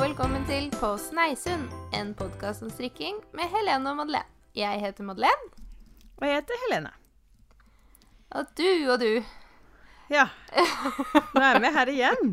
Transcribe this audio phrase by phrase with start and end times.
[0.00, 4.30] og velkommen til På Sneisund, en podkast om strikking med Helene og Madeleine.
[4.56, 5.50] Jeg heter Madeleine,
[6.16, 6.92] Og jeg heter Helene.
[8.30, 9.20] og du og du.
[10.08, 10.24] Ja.
[11.36, 12.32] Nå er vi her igjen.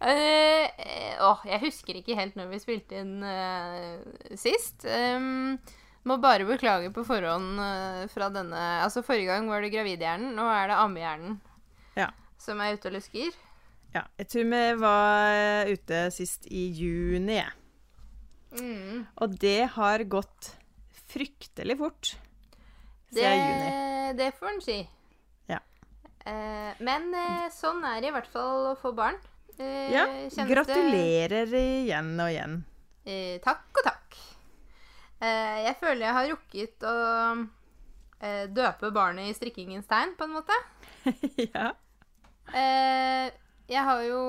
[0.00, 4.00] uh, eh, jeg husker ikke helt når vi spilte inn uh,
[4.40, 4.88] sist.
[4.88, 5.58] Um,
[6.08, 10.48] må bare beklage på forhånd uh, fra denne Altså, forrige gang var det gravidhjernen, nå
[10.48, 11.42] er det ammehjernen
[11.92, 12.08] Ja.
[12.40, 13.36] som er ute og lusker.
[13.96, 14.02] Ja.
[14.20, 17.38] Jeg tror vi var ute sist i juni.
[17.40, 17.52] jeg.
[18.56, 19.06] Mm.
[19.20, 20.52] Og det har gått
[21.12, 22.12] fryktelig fort
[23.10, 24.16] Det, siden juni.
[24.18, 24.78] det får en si.
[25.50, 25.58] Ja.
[26.26, 29.18] Eh, men eh, sånn er det i hvert fall å få barn.
[29.58, 30.06] Eh, Ja.
[30.48, 32.56] Gratulerer det- igjen og igjen.
[33.06, 34.16] Eh, takk og takk.
[35.20, 37.48] Eh, jeg føler jeg har rukket å
[38.20, 40.56] eh, døpe barnet i strikkingens tegn, på en måte.
[41.54, 41.72] ja.
[42.52, 43.30] Eh,
[43.68, 44.20] jeg har jo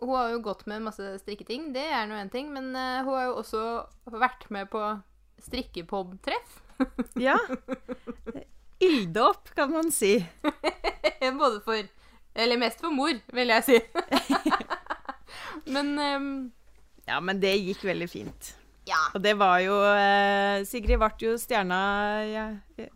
[0.00, 3.14] Hun har jo gått med masse strikketing, det er nå én ting, men eh, hun
[3.14, 3.62] har jo også
[4.14, 4.80] vært med på
[5.44, 6.60] strikkepod-treff.
[7.26, 7.36] ja.
[8.82, 10.16] Ylde opp, kan man si.
[11.40, 11.78] Både for
[12.34, 13.78] Eller mest for mor, vil jeg si.
[15.74, 16.28] men ehm,
[17.06, 18.54] Ja, men det gikk veldig fint.
[18.88, 18.98] ja.
[19.14, 21.78] Og det var jo eh, Sigrid ble jo stjerna
[22.24, 22.42] i,
[22.82, 22.88] i,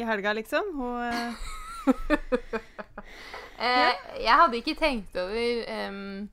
[0.00, 0.70] i helga, liksom.
[0.78, 1.34] Hun eh,
[3.60, 6.28] Eh, jeg hadde ikke tenkt over um,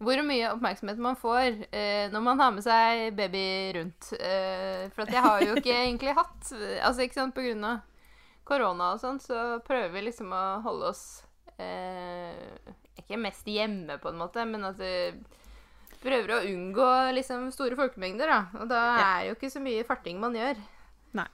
[0.00, 3.44] hvor mye oppmerksomhet man får uh, når man har med seg baby
[3.78, 4.10] rundt.
[4.16, 6.52] Uh, for at jeg har jo ikke egentlig hatt
[6.84, 7.80] Altså ikke sant, på grunn av
[8.48, 11.04] korona og sånn, så prøver vi liksom å holde oss
[11.60, 14.94] uh, Ikke mest hjemme, på en måte, men at vi
[16.00, 18.60] prøver å unngå liksom store folkemengder, da.
[18.60, 19.08] Og da Ja.
[19.20, 20.60] er jo ikke så mye farting man gjør.
[21.16, 21.26] Nei.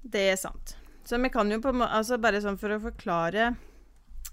[0.00, 0.76] Det er sant.
[1.04, 3.50] Så vi kan jo på en måte altså Bare sånn for å forklare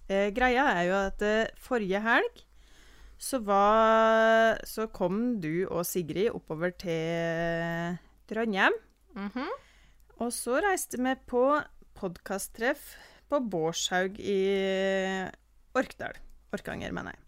[0.09, 2.43] eh, Greia er jo at eh, forrige helg
[3.25, 7.95] så var Så kom du og Sigrid oppover til
[8.27, 8.75] Trondheim.
[9.15, 9.47] Mhm.
[10.19, 11.43] Og så reiste vi på
[11.95, 12.93] podkasttreff
[13.31, 14.39] på Bårdshaug i
[15.75, 16.15] Orkdal.
[16.55, 17.21] Orkanger, mener jeg.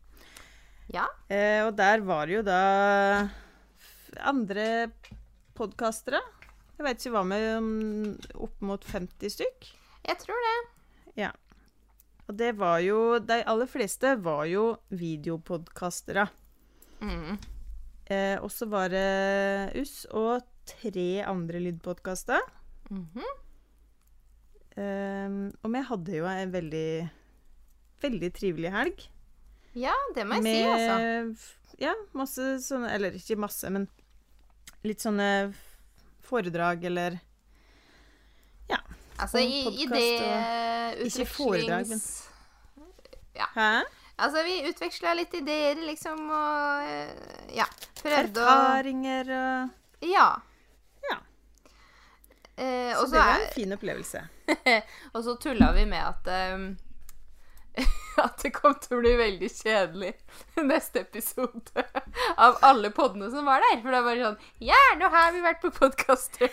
[0.95, 1.07] Ja.
[1.27, 2.61] Eh, og der var det jo da
[4.23, 4.91] andre
[5.57, 6.21] podkastere.
[6.77, 9.71] Jeg vet ikke hva med opp mot 50 stykk.
[10.07, 10.57] Jeg tror det.
[12.27, 16.27] Og det var jo De aller fleste var jo videopodkastere.
[16.99, 17.37] Mm.
[18.07, 22.41] Eh, og så var det Uss og tre andre lydpodkaster.
[22.89, 23.27] Mhm.
[24.77, 26.89] Eh, og vi hadde jo en veldig
[27.97, 29.07] Veldig trivelig helg.
[29.73, 31.77] Ja, det må jeg si, altså.
[31.81, 33.87] Ja, masse sånne Eller ikke masse, men
[34.85, 35.53] litt sånne
[36.27, 37.17] foredrag eller
[39.19, 40.01] Altså, i, i det
[41.01, 41.15] utvekslings...
[41.17, 42.01] Ikke foredrag, men-
[43.37, 43.47] ja.
[43.55, 43.69] Hæ?
[44.17, 47.65] Altså, vi utveksla litt ideer, liksom, og Ja.
[48.01, 50.27] Prøvde å Erfaringer og Ja.
[51.11, 51.17] Ja.
[52.57, 54.23] Eh, Så det var en fin opplevelse.
[55.13, 56.67] Og så tulla vi med at um,
[58.23, 60.13] At det kom til å bli veldig kjedelig
[60.71, 61.83] neste episode
[62.41, 63.81] av alle podene som var der.
[63.83, 66.49] For det var bare sånn Ja, nå har vi vært på podkaster.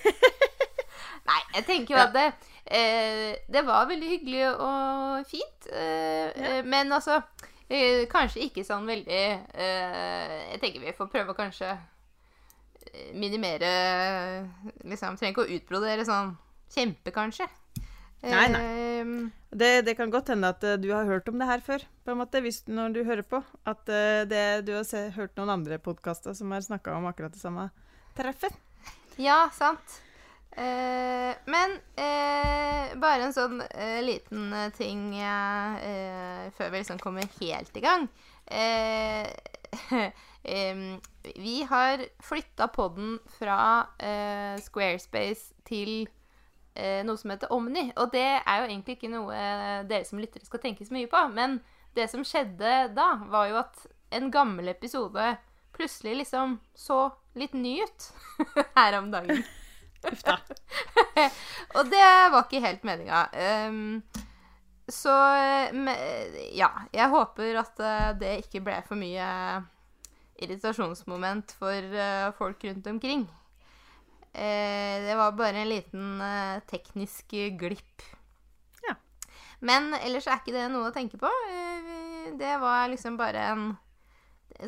[1.25, 2.26] Nei, jeg tenker jo at det,
[2.66, 5.66] eh, det var veldig hyggelig og fint.
[5.72, 6.58] Eh, Ja.
[6.58, 7.22] eh, men altså
[7.69, 9.20] eh, Kanskje ikke sånn veldig
[9.54, 11.76] eh, Jeg tenker vi får prøve å kanskje
[13.14, 13.70] minimere
[14.84, 16.34] Liksom trenger ikke å utbrodere sånn
[16.75, 17.47] kjempe, kanskje.
[18.25, 19.28] Nei, nei.
[19.54, 22.19] Det, det kan godt hende at du har hørt om det her før, på en
[22.19, 23.38] måte, hvis, når du hører på.
[23.69, 27.42] At det, du har se, hørt noen andre podkaster som har snakka om akkurat det
[27.42, 27.69] samme
[28.19, 28.56] treffet.
[29.20, 30.00] ja, sant.
[30.56, 37.26] Eh, men eh, bare en sånn eh, liten eh, ting eh, før vi liksom kommer
[37.41, 38.09] helt i gang.
[40.44, 43.56] Vi har flytta podden fra
[44.61, 46.05] Squarespace til
[46.76, 47.87] noe som heter Omni.
[47.96, 49.38] Og det er jo egentlig ikke noe
[49.88, 51.23] dere som lyttere skal tenke så mye på.
[51.32, 51.56] Men
[51.96, 55.32] det som skjedde da, var jo at en gammel episode
[55.75, 57.08] plutselig liksom så
[57.40, 58.11] litt ny ut
[58.78, 59.40] her om dagen.
[60.12, 60.38] Uff da.
[61.78, 62.04] Og det
[62.34, 63.24] var ikke helt meninga.
[63.68, 64.02] Um,
[64.88, 65.12] så
[65.72, 65.96] me-
[66.52, 69.28] ja, jeg håper at eh, det ikke ble for mye
[70.44, 73.24] irritasjonsmoment for eh, folk rundt omkring.
[74.34, 76.20] Eh, det var bare en liten
[76.68, 78.04] teknisk glipp.
[78.84, 78.96] Ja.
[79.64, 81.32] Men ellers er ikke det noe å tenke på.
[82.36, 83.66] Det var liksom bare en,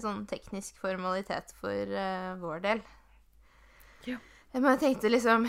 [0.00, 1.92] sånn teknisk formalitet for
[2.40, 2.82] vår del.
[4.56, 5.44] Men jeg tenkte liksom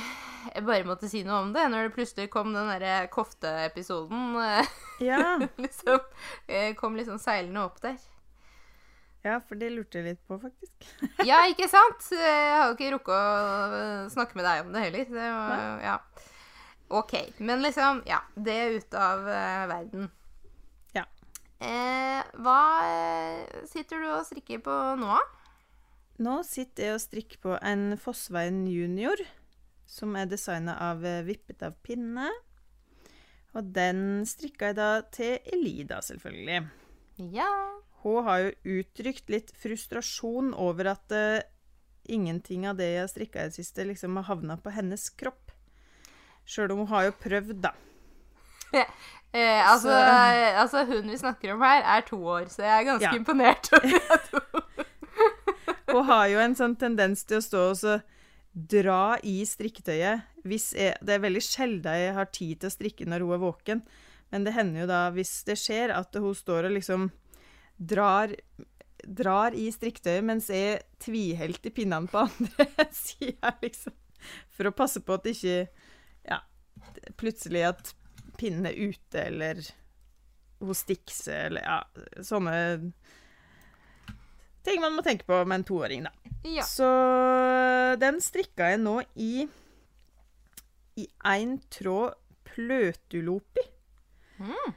[0.51, 4.35] Jeg bare måtte si noe om det når det plutselig kom den derre kofteepisoden.
[4.43, 4.69] eh,
[5.03, 5.37] Ja.
[5.65, 5.99] liksom
[6.47, 7.97] eh, kom liksom seilende opp der.
[9.25, 10.87] Ja, for det lurte jeg litt på, faktisk.
[11.27, 12.05] Ja, ikke sant?
[12.15, 15.09] Jeg har jo ikke rukket å snakke med deg om det heller.
[15.11, 15.95] Det var, ja.
[16.95, 17.13] OK.
[17.43, 18.21] Men liksom, ja.
[18.35, 20.07] Det er ute av uh, verden.
[20.95, 21.03] Ja.
[21.59, 25.17] Eh, hva eh, sitter du og strikker på nå?
[26.23, 29.19] Nå sitter jeg og strikker på en Fossveien junior,
[29.87, 32.29] som er designa av eh, Vippet av pinne.
[33.57, 36.63] Og den strikka jeg da til Elida, selvfølgelig.
[37.33, 37.49] Ja.
[38.03, 41.39] Hun har jo uttrykt litt frustrasjon over at uh,
[42.13, 45.53] ingenting av det jeg strikka i det siste, liksom har havna på hennes kropp.
[46.47, 47.73] Sjøl om hun har jo prøvd, da.
[49.37, 52.85] Eh, altså, eh, altså, hun vi snakker om her, er to år, så jeg er
[52.87, 53.17] ganske Ja.
[53.19, 53.67] imponert.
[53.75, 54.46] over at hun-
[55.87, 57.97] Hun har jo en sånn tendens til å stå og så
[58.57, 60.25] dra i strikketøyet.
[60.47, 63.43] Hvis jeg, det er veldig sjelden jeg har tid til å strikke når hun er
[63.43, 63.83] våken.
[64.33, 67.07] Men det hender jo da, hvis det skjer, at hun står og liksom
[67.77, 68.33] drar,
[69.05, 73.95] drar i strikketøyet mens jeg tvihelter pinnene på andre sida, liksom.
[74.51, 75.59] For å passe på at det ikke
[76.27, 76.41] Ja,
[77.21, 77.93] plutselig at
[78.37, 79.61] pinnen er ute, eller
[80.59, 81.77] hun stikker seg, eller ja,
[82.25, 82.57] sånne
[84.67, 86.33] ting man må tenke på med en toåring, da.
[86.47, 86.65] Ja.
[86.67, 86.87] Så
[87.99, 89.47] den strikka jeg nå i
[90.97, 92.15] i én tråd
[92.47, 93.63] pløtulopi.
[94.41, 94.73] Mm.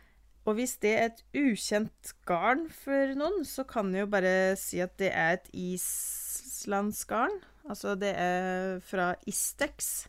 [0.49, 4.81] Og hvis det er et ukjent garn for noen, så kan jeg jo bare si
[4.85, 7.39] at det er et islandsgarn.
[7.71, 10.09] Altså det er fra Istex.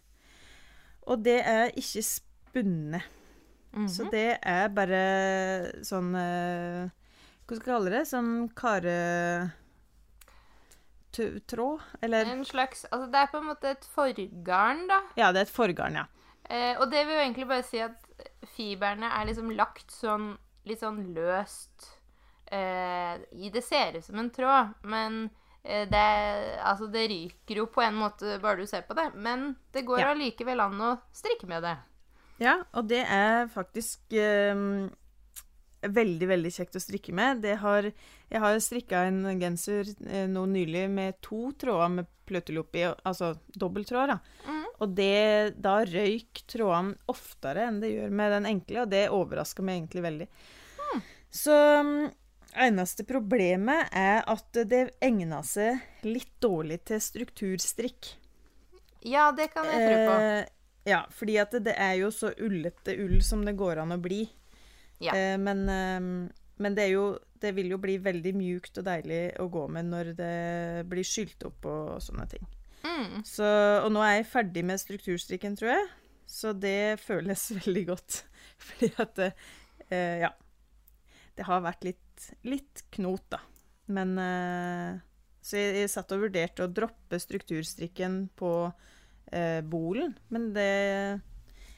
[1.08, 3.08] Og det er ikke spunnet.
[3.72, 3.88] Mhm.
[3.88, 5.04] Så det er bare
[5.88, 6.90] sånn eh,
[7.48, 8.02] Hva skal jeg kalle det?
[8.10, 8.96] Sånn kare...
[11.12, 11.82] Tråd?
[12.02, 15.02] Eller En slags Altså, det er på en måte et forgarn, da.
[15.18, 16.06] Ja, det er et forgarn, ja.
[16.50, 17.98] Eh, og det vil jo egentlig bare si at
[18.56, 21.88] fiberne er liksom lagt sånn litt sånn løst
[22.52, 25.30] eh, i Det ser ut som en tråd, men
[25.64, 26.04] eh, det,
[26.62, 29.10] altså, det ryker jo på en måte bare du ser på det.
[29.16, 30.12] Men det går Ja.
[30.12, 31.78] an å strikke med det.
[32.42, 34.90] Ja, og det er faktisk eh,
[35.82, 37.42] veldig, veldig kjekt å strikke med.
[37.46, 37.90] Det har,
[38.30, 43.34] jeg har strikka en genser eh, nå nylig med to tråder med pløtelopp i, altså
[43.56, 44.16] dobbelttråder.
[44.16, 44.48] da.
[44.48, 44.68] Mhm.
[44.82, 49.62] Og det, da røyk trådene oftere enn det gjør med den enkle, og det overraska
[49.66, 50.28] meg egentlig veldig.
[51.32, 51.54] Så
[51.86, 52.10] mm,
[52.66, 58.10] eneste problemet er at det egna seg litt dårlig til strukturstrikk.
[59.08, 60.18] Ja, det kan jeg tro på.
[60.20, 60.50] Eh,
[60.92, 64.02] ja, fordi at det, det er jo så ullete ull som det går an å
[64.02, 64.26] bli.
[65.02, 65.16] Ja.
[65.18, 66.32] Eh, men, eh,
[66.62, 70.12] men det jo Det vil jo bli veldig mjukt og deilig å gå med når
[70.14, 70.36] det
[70.86, 72.44] blir skylt opp og sånne ting.
[72.86, 73.24] Mm.
[73.26, 73.48] Så,
[73.82, 75.88] og nå er jeg ferdig med strukturstrikken, tror jeg.
[76.30, 78.20] Så det føles veldig godt.
[78.68, 79.32] Fordi at det,
[79.90, 80.36] eh, Ja.
[81.32, 83.40] Det har vært litt, litt knot, da.
[83.90, 85.00] Men eh,
[85.42, 88.52] Så jeg, jeg satt og vurderte å droppe strukturstrikken på
[89.34, 90.70] eh, bolen, men det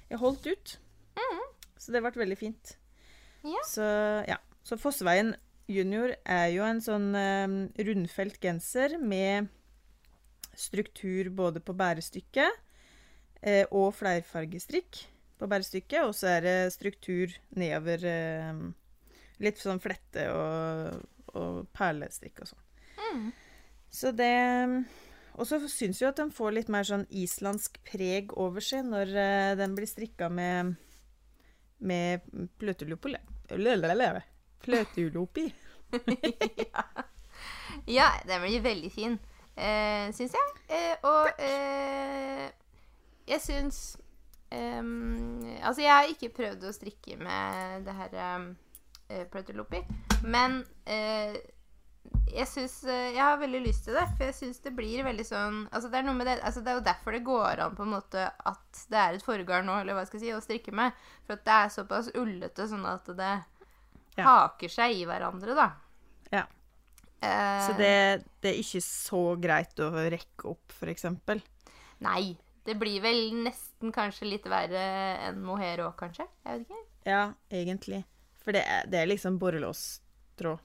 [0.10, 0.80] Jeg holdt ut.
[1.84, 2.78] Så det ble veldig fint.
[3.44, 3.64] Ja.
[3.68, 3.88] Så
[4.30, 4.40] ja.
[4.64, 5.34] Så Fossveien
[5.68, 9.50] junior er jo en sånn eh, rundfelt genser med
[10.56, 12.62] struktur både på bærestykket
[13.42, 15.02] eh, og flerfargestrikk
[15.40, 18.64] på bærestykket, og så er det struktur nedover eh,
[19.44, 21.00] Litt sånn flette og,
[21.34, 22.62] og perlestrikk og sånn.
[23.02, 23.24] Mm.
[23.92, 24.30] Så det
[25.34, 29.12] Og så syns jeg at den får litt mer sånn islandsk preg over seg når
[29.18, 30.78] eh, den blir strikka med
[31.84, 32.24] med
[34.64, 35.46] pløtelopi.
[35.94, 36.66] oppi.
[37.86, 39.20] Ja, den blir veldig fin,
[39.56, 40.52] eh, syns jeg.
[40.70, 42.50] Eh, og eh,
[43.28, 43.98] jeg syns
[44.52, 48.16] ehm, Altså, jeg har ikke prøvd å strikke med det her
[49.10, 49.84] eh, pløtelopi,
[50.24, 51.36] men eh,
[52.34, 55.26] jeg syns eh, Jeg har veldig lyst til det, for jeg syns det blir veldig
[55.28, 57.94] sånn Altså, det er det altså, Det er jo derfor det går an på en
[57.94, 60.92] måte at det er et forgarn nå, eller hva skal jeg si, å strikke med.
[61.28, 63.34] For at det er såpass ullete sånn at det
[64.18, 64.24] Ja.
[64.28, 65.68] haker seg i hverandre, da.
[66.34, 66.44] Ja.
[67.22, 71.06] Eh, Så det, det er ikke så greit å rekke opp, f.eks.
[72.04, 72.36] Nei.
[72.64, 74.84] Det blir vel nesten kanskje litt verre
[75.28, 76.28] enn mohair òg, kanskje?
[76.46, 76.86] Jeg vet ikke.
[77.10, 78.04] Ja, egentlig.
[78.44, 80.62] For det er, det er liksom borrelåstråd.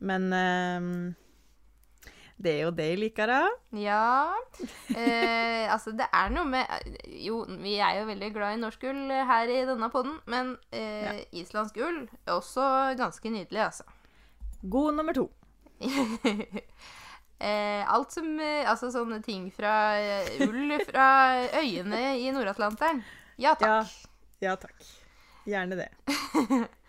[0.00, 0.06] Ja.
[0.10, 1.16] Men eh,
[2.40, 3.40] det er jo det jeg liker, da.
[3.76, 4.32] Ja
[4.96, 6.64] eh, Altså, det er noe med
[7.20, 11.26] Jo, vi er jo veldig glad i norsk ull her i denne podden, men eh,
[11.36, 12.64] islandsk ull er også
[12.98, 13.84] ganske nydelig, altså.
[14.62, 15.26] God nummer to.
[17.40, 21.06] eh, alt som eh, Altså sånne ting fra eh, ull fra
[21.60, 23.04] øyene i Nord-Atlanteren.
[23.40, 23.92] Ja takk.
[24.40, 24.92] Ja, ja takk.
[25.48, 25.88] Gjerne det.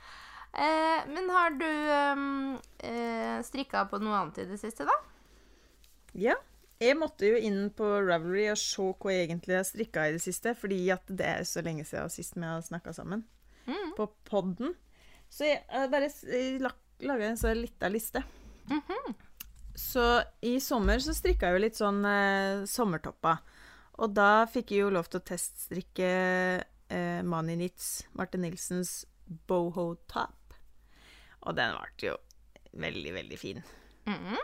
[0.54, 4.96] Eh, men har du um, eh, strikka på noe annet i det siste, da?
[6.14, 6.36] Ja.
[6.82, 10.22] Jeg måtte jo inn på Ravelry og se hva jeg egentlig har strikka i det
[10.24, 13.22] siste, fordi at det er så lenge siden sist vi har snakka sammen
[13.70, 13.92] Mm.
[13.96, 14.74] på podden.
[15.30, 16.10] Så jeg har bare
[17.06, 18.24] laga en så lita liste.
[18.68, 19.14] Mhm.
[19.78, 23.38] Så i sommer så strikka jeg jo litt sånn eh, sommertopper.
[24.02, 26.10] Og da fikk jeg jo lov til å teststrikke
[26.90, 29.06] eh, Mani Knits, Marte Nilsens
[29.48, 30.34] boho top.
[31.48, 32.18] Og den ble jo
[32.82, 33.62] veldig, veldig fin.
[34.08, 34.38] Mm.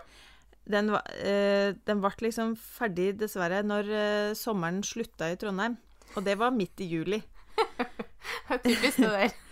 [0.67, 5.77] Den, var- eh, den ble liksom ferdig, dessverre, når eh, sommeren slutta i Trondheim.
[6.15, 7.21] Og det var midt i juli.
[8.63, 9.35] Typisk det der.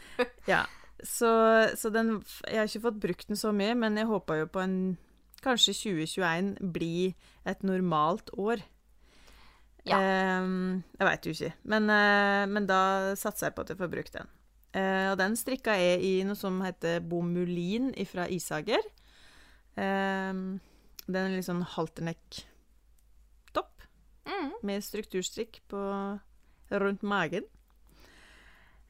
[0.48, 0.62] Ja,
[1.04, 1.28] så,
[1.76, 4.62] så den Jeg har ikke fått brukt den så mye, men jeg håpa jo på
[4.64, 4.78] en
[5.44, 7.12] Kanskje 2021 blir
[7.46, 8.64] et normalt år.
[9.86, 10.00] Ja.
[10.00, 12.80] Ehm, jeg veit jo ikke, men, eh, men da
[13.20, 14.32] satser jeg på at jeg får brukt den.
[14.76, 18.84] Eh, og den strikka jeg i noe som heter bomulin fra Isager.
[19.80, 20.60] Ehm,
[21.06, 23.86] den er litt sånn halterneck-topp
[24.28, 24.52] mm.
[24.68, 25.80] med strukturstrikk på,
[26.76, 27.48] rundt magen.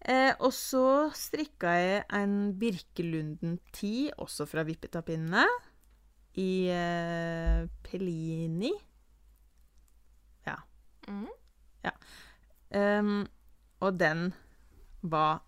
[0.06, 5.46] Eh, og så strikka jeg en Birkelunden 10, også fra Vippetapinnene,
[6.36, 7.66] i eh,
[11.08, 11.30] Mm.
[11.86, 11.92] ja.
[12.76, 13.28] Um,
[13.80, 14.34] og den
[15.02, 15.44] var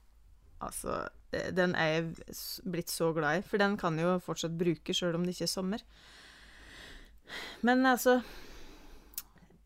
[0.64, 2.36] Altså, eh, den er jeg
[2.66, 5.48] blitt så glad i, for den kan jeg jo fortsatt bruke sjøl om det ikke
[5.48, 5.84] er sommer.
[7.68, 8.22] Men altså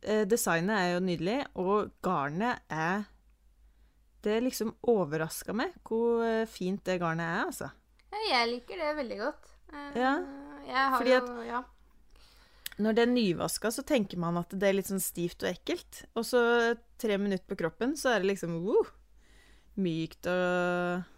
[0.02, 3.04] eh, Designet er jo nydelig, og garnet er
[4.22, 7.70] Det liksom overraska meg hvor eh, fint det garnet er, altså.
[8.12, 9.54] Ja, jeg liker det veldig godt.
[9.96, 10.16] Ja,
[10.98, 11.64] fordi jo Ja.
[12.82, 16.04] Når det er nyvaska, så tenker man at det er litt sånn stivt og ekkelt.
[16.18, 16.42] Og så
[17.02, 18.90] tre minutter på kroppen, så er det liksom uh,
[19.80, 21.10] mykt og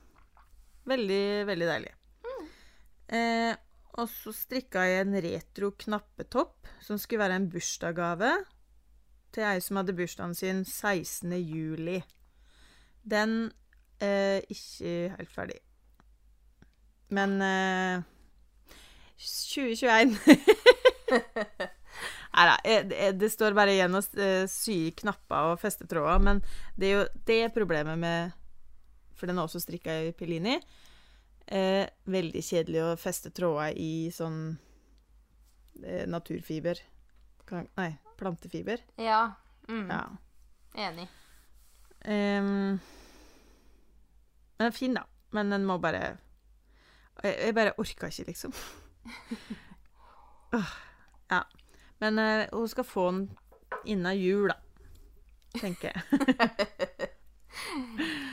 [0.84, 1.92] Veldig, veldig deilig.
[3.16, 3.54] Eh,
[3.96, 8.32] og så strikka jeg en retro knappetopp, som skulle være en bursdagsgave
[9.34, 11.32] til ei som hadde bursdagen sin 16.
[11.40, 12.02] juli.
[13.04, 13.52] Den
[14.02, 15.62] eh, ikke helt ferdig.
[17.14, 18.04] Men eh,
[19.24, 20.18] 2021
[22.34, 22.54] Nei da,
[23.14, 26.40] det, står bare igjen å eh, sy knapper og feste tråder, men
[26.74, 28.34] det er jo det problemet med
[29.18, 30.58] For den er også strikka i Pellini.
[31.48, 34.56] Eh, veldig kjedelig å feste tråder i sånn
[35.84, 36.80] eh, naturfiber.
[37.50, 38.84] Kan, nei, plantefiber.
[39.02, 39.36] Ja.
[39.68, 39.90] Mm.
[39.92, 40.04] Ja.
[40.88, 41.08] Enig.
[42.04, 42.80] Um,
[44.58, 45.06] den er fin, da.
[45.32, 46.18] Men den må bare
[47.24, 48.54] Jeg, jeg bare orka ikke, liksom.
[50.56, 50.74] uh,
[51.32, 51.44] ja.
[52.00, 53.30] Men uh, hun skal få den
[53.86, 54.56] innen jul, da.
[55.60, 57.10] Tenker jeg.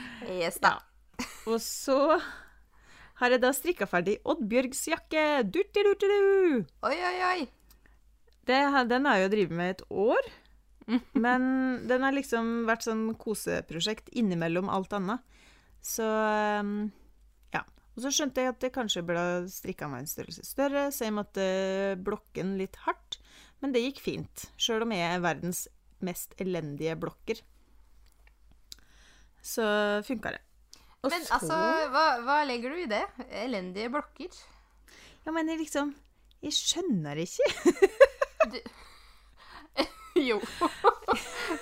[0.31, 0.77] Yes, da.
[1.49, 1.97] Og så
[3.21, 5.25] har jeg da strikka ferdig Oddbjørgs jakke.
[6.87, 7.41] Oi, oi, oi.
[8.47, 10.31] Det, den har jeg jo drevet med et år.
[11.13, 11.43] Men
[11.87, 15.21] den har liksom vært sånn koseprosjekt innimellom alt annet.
[15.81, 16.89] Så um,
[17.53, 17.63] ja.
[17.95, 21.15] Og så skjønte jeg at jeg kanskje burde strikka meg en størrelse større, så jeg
[21.15, 21.45] måtte
[22.01, 23.19] blokke den litt hardt.
[23.61, 25.67] Men det gikk fint, sjøl om jeg er verdens
[26.01, 27.43] mest elendige blokker.
[29.41, 29.63] Så
[30.07, 30.41] funka det.
[31.03, 31.57] Og Men så altså,
[31.93, 33.01] hva, hva legger du i det?
[33.41, 34.35] Elendige blokker?
[35.25, 35.95] Ja, men jeg liksom
[36.41, 37.47] Jeg skjønner ikke.
[40.21, 40.35] Jo,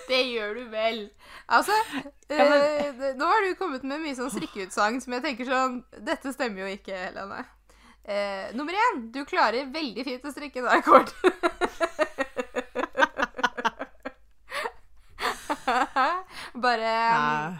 [0.09, 1.03] det gjør du vel.
[1.47, 1.71] Altså,
[2.27, 2.63] Ja, men-
[3.05, 6.65] eh, nå har du kommet med mye sånn strikkeutsagn som jeg tenker sånn Dette stemmer
[6.65, 7.43] jo ikke, Helene.
[8.09, 11.13] Eh, nummer én, du klarer veldig fint å strikke en akkord.
[16.55, 17.57] Bare um,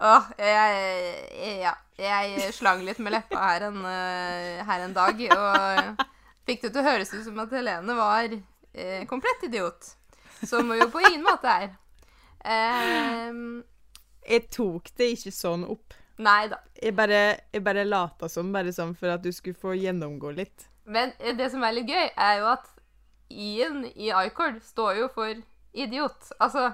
[0.00, 6.04] Åh, jeg, ja, jeg slang litt med leppa her en, eh, her en dag, og
[6.48, 9.90] fikk det til å høres ut som at Helene var eh, komplett idiot.
[10.40, 11.74] Som hun jo på ingen måte er.
[12.48, 13.60] Ehm,
[14.24, 15.92] Jeg tok det ikke sånn opp.
[16.20, 16.56] nei da.
[16.80, 17.20] Jeg bare,
[17.52, 20.64] jeg bare lata som, bare sånn for at du skulle få gjennomgå litt.
[20.88, 22.66] Men eh, det som er litt gøy, er jo at
[23.30, 25.36] I-en i iCord står jo for
[25.76, 26.32] idiot.
[26.40, 26.70] Altså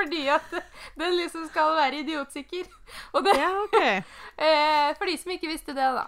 [0.00, 0.52] Fordi at
[0.98, 2.64] den liksom skal være idiotsikker.
[3.26, 3.78] Det, Ja, OK.
[4.40, 6.06] Eh, for de som ikke visste det, da.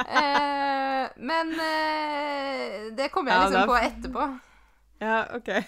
[0.00, 4.28] Eh, men eh, det kommer jeg Ja, liksom da- på etterpå.
[5.00, 5.50] Ja, OK.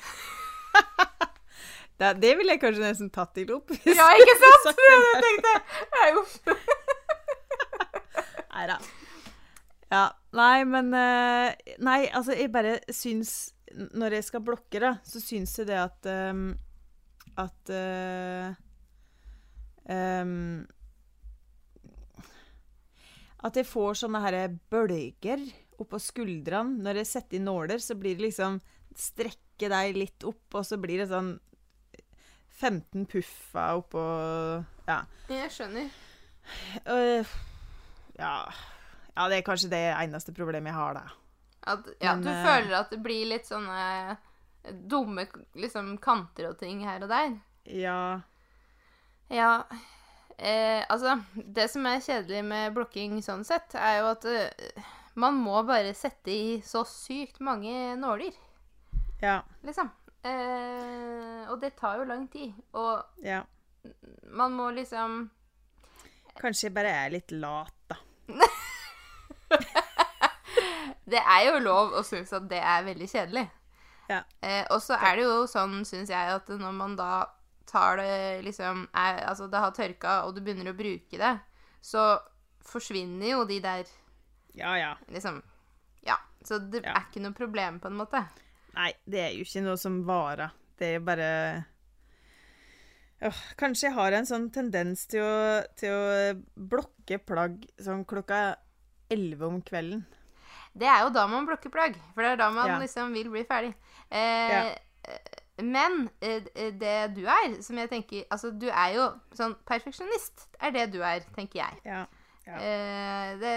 [2.00, 3.68] Det, det ville jeg kanskje nesten tatt til opp.
[3.87, 4.64] Ja, ikke sant?
[4.80, 5.52] Det det
[6.00, 6.56] Jeg der.
[8.52, 8.78] Nei, da.
[9.92, 10.00] Ja.
[10.35, 13.52] Nei, men Nei, altså, jeg bare syns
[13.92, 16.47] Når jeg skal blokke, da, så syns jeg det at ehm,
[17.40, 18.52] At uh,
[19.88, 20.66] um,
[23.42, 24.36] At jeg får sånne her
[24.70, 25.46] bølger
[25.82, 26.82] oppå skuldrene.
[26.84, 28.60] Når jeg setter i nåler, så blir det liksom
[28.92, 31.32] Strekke deg litt opp, og så blir det sånn
[32.60, 34.02] 15 puffer oppå
[34.84, 34.98] Ja.
[35.32, 35.88] Jeg skjønner.
[36.84, 37.24] Uh,
[38.18, 38.34] ja.
[39.14, 41.04] ja, det er kanskje det eneste problemet jeg har, da.
[41.72, 44.16] At, ja, Men, du eh, føler at det blir litt sånne
[44.71, 45.26] dumme
[45.59, 47.35] liksom, kanter og ting her og der?
[47.66, 48.21] Ja.
[49.33, 49.62] Ja.
[50.38, 55.37] Eh, altså, det som er kjedelig med blokking sånn sett, er jo at eh, man
[55.38, 58.33] må bare sette i så sykt mange nåler,
[59.23, 59.42] Ja.
[59.62, 59.90] liksom.
[60.25, 62.52] Eh, og det tar jo lang tid.
[62.75, 63.42] Og Ja.
[64.31, 65.31] man må liksom
[66.40, 67.97] Kanskje jeg bare er litt lat, da.
[71.12, 73.42] Det er jo lov å synes at det er veldig kjedelig.
[74.11, 74.23] Ja.
[74.42, 77.26] Eh, og så er det jo sånn, syns jeg, at når man da
[77.66, 81.38] tar det liksom er, Altså, det har tørka, og du begynner å bruke det,
[81.80, 82.18] så
[82.66, 83.85] forsvinner jo de der
[84.54, 84.94] Ja, ja.
[85.09, 85.42] liksom
[86.04, 86.16] Ja.
[86.44, 86.92] Så det Ja.
[86.97, 88.25] er ikke noe problem, på en måte.
[88.75, 90.50] Nei, det er jo ikke noe som varer.
[90.78, 91.64] Det er jo bare
[93.23, 98.56] Åh, Kanskje jeg har en sånn tendens til å, til å blokke plagg sånn klokka
[99.12, 100.02] elleve om kvelden.
[100.75, 102.78] Det er jo da man blokker plagg, for det er da man Ja.
[102.80, 103.75] liksom vil bli ferdig.
[104.12, 104.64] Eh, Ja.
[105.62, 106.42] Men eh,
[106.81, 109.04] det du er, som jeg tenker Altså, du er jo
[109.37, 111.81] sånn perfeksjonist, er det du er, tenker jeg.
[111.85, 112.04] Ja.
[112.47, 112.57] Ja.
[112.59, 113.52] Eh, det,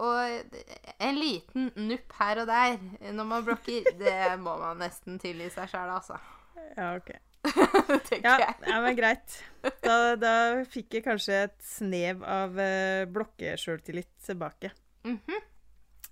[0.00, 0.62] og
[1.04, 2.78] en liten nupp her og der
[3.12, 6.16] når man blokker, det må man nesten tilgi seg sjæl, altså.
[6.76, 7.10] ja, OK.
[8.22, 9.34] Ja, ja, men greit.
[9.82, 10.32] Da, da
[10.70, 14.70] fikk jeg kanskje et snev av uh, blokkesjøltillit tilbake.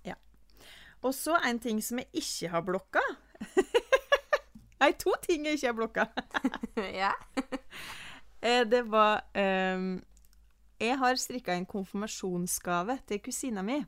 [0.05, 0.17] ja
[1.01, 3.01] Og så en ting som jeg ikke har blokka.
[4.81, 6.05] Nei, to ting jeg ikke har blokka.
[7.03, 7.13] ja.
[8.41, 10.01] Eh, det var um,
[10.81, 13.85] Jeg har strikka en konfirmasjonsgave til kusina mi.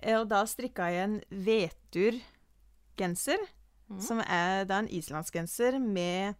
[0.00, 3.36] Eh, og da strikka jeg en Vetur-genser,
[3.90, 4.00] mm.
[4.00, 6.32] som er da en islandsgenser med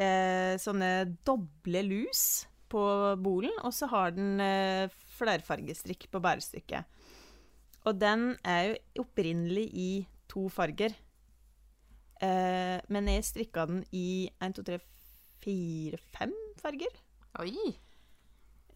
[0.00, 2.82] eh, sånne doble lus på
[3.20, 6.84] bolen, og så har den eh, flerfargestrikk på bærestykket.
[7.88, 9.90] Og den er jo opprinnelig i
[10.30, 10.94] to farger.
[12.20, 14.80] Eh, men jeg strikka den i 1, 2, 3,
[15.44, 16.98] 4, 5 farger.
[17.40, 17.54] Oi.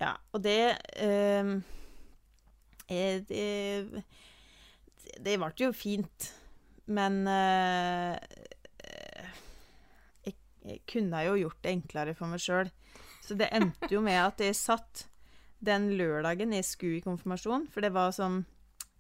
[0.01, 1.51] Ja, og det eh,
[2.91, 4.05] eh, Det,
[5.23, 6.31] det ble jo fint,
[6.91, 8.17] men eh,
[10.27, 12.73] jeg, jeg kunne jo gjort det enklere for meg sjøl.
[13.25, 15.07] Så det endte jo med at jeg satt
[15.65, 18.43] den lørdagen jeg skulle i konfirmasjon, for det var sånn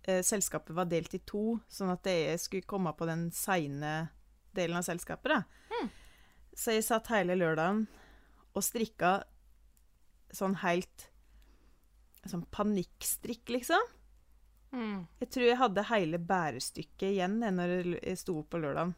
[0.06, 3.94] eh, Selskapet var delt i to, sånn at jeg skulle komme på den seine
[4.54, 5.34] delen av selskapet.
[5.34, 5.42] da.
[6.54, 7.84] Så jeg satt hele lørdagen
[8.54, 9.18] og strikka
[10.34, 11.10] sånn helt
[12.24, 13.82] Sånn panikkstrikk, liksom.
[14.72, 15.02] Mm.
[15.20, 18.94] Jeg tror jeg hadde hele bærestykket igjen jeg, når jeg sto opp på lørdagen.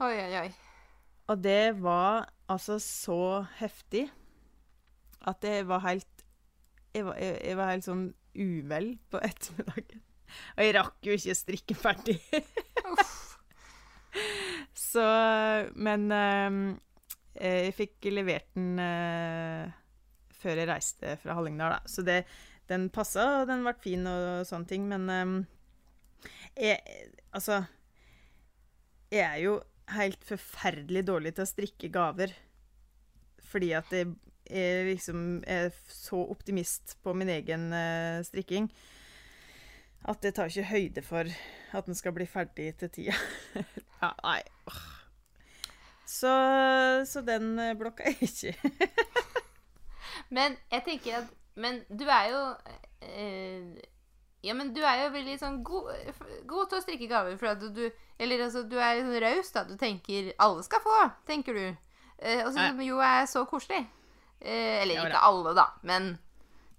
[0.00, 0.46] Oi, oi, oi.
[1.28, 4.06] Og det var altså så heftig
[5.20, 6.24] at jeg var helt
[6.96, 10.00] Jeg var, jeg, jeg var helt sånn uvel på ettermiddagen.
[10.56, 12.18] Og jeg rakk jo ikke strikke ferdig.
[14.74, 15.02] Så
[15.78, 16.60] Men eh,
[17.40, 19.70] jeg fikk levert den eh,
[20.40, 21.90] før jeg reiste fra Hallingdal, da.
[21.90, 22.22] Så det,
[22.70, 25.34] den passa, og den ble fin og sånne ting, men eh,
[26.70, 27.62] jeg, Altså
[29.12, 29.60] Jeg er jo
[29.94, 32.34] helt forferdelig dårlig til å strikke gaver.
[33.50, 34.12] Fordi at jeg,
[34.46, 38.70] jeg liksom er så optimist på min egen eh, strikking
[40.08, 41.28] at det tar ikke høyde for
[41.72, 43.16] at den skal bli ferdig til tida.
[44.02, 44.40] ja, nei.
[46.06, 46.32] Så,
[47.06, 48.70] så den eh, blokka jeg ikke.
[50.36, 52.40] Men jeg tenker at Men du er jo
[53.02, 53.78] eh,
[54.42, 55.90] Ja, men du er jo veldig sånn god,
[56.48, 57.36] god til å strikke gaver.
[57.38, 57.82] For at du
[58.18, 59.64] Eller altså, du er sånn raus, da.
[59.68, 60.96] Du tenker alle skal få,
[61.28, 61.66] tenker du.
[62.20, 63.84] Eh, og som jo er så koselig.
[64.40, 66.14] Eh, eller ikke alle, da, men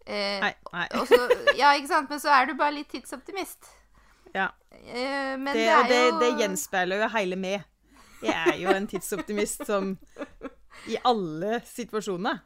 [0.06, 0.54] eh, Nei.
[0.74, 0.88] nei.
[1.00, 1.20] Også,
[1.58, 2.10] Ja, ikke sant?
[2.10, 3.70] Men så er du bare litt tidsoptimist.
[4.36, 4.50] Ja.
[4.72, 7.68] Eh, men Det, det, og det, er jo det gjenspeiler jo hele med.
[8.22, 9.96] Jeg er jo en tidsoptimist som
[10.88, 12.42] I alle situasjoner.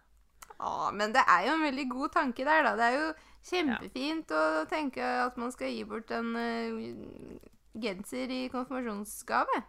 [0.55, 2.75] Ja, men det er jo en veldig god tanke der, da.
[2.79, 3.07] Det er jo
[3.45, 7.41] kjempefint å tenke at man skal gi bort en uh,
[7.75, 9.61] genser i konfirmasjonsgave.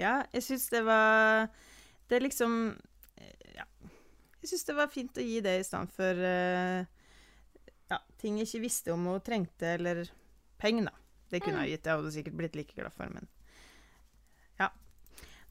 [0.00, 1.50] Ja, jeg syns det var
[2.08, 2.52] Det er liksom
[3.20, 3.66] eh, Ja.
[4.42, 6.82] Jeg syns det var fint å gi det i stedet for eh,
[7.92, 10.02] ja, ting jeg ikke visste om og trengte, eller
[10.62, 10.98] penger, da.
[11.32, 11.86] Det kunne jeg gitt.
[11.88, 13.30] Jeg hadde sikkert blitt like glad for, men
[14.60, 14.68] Ja.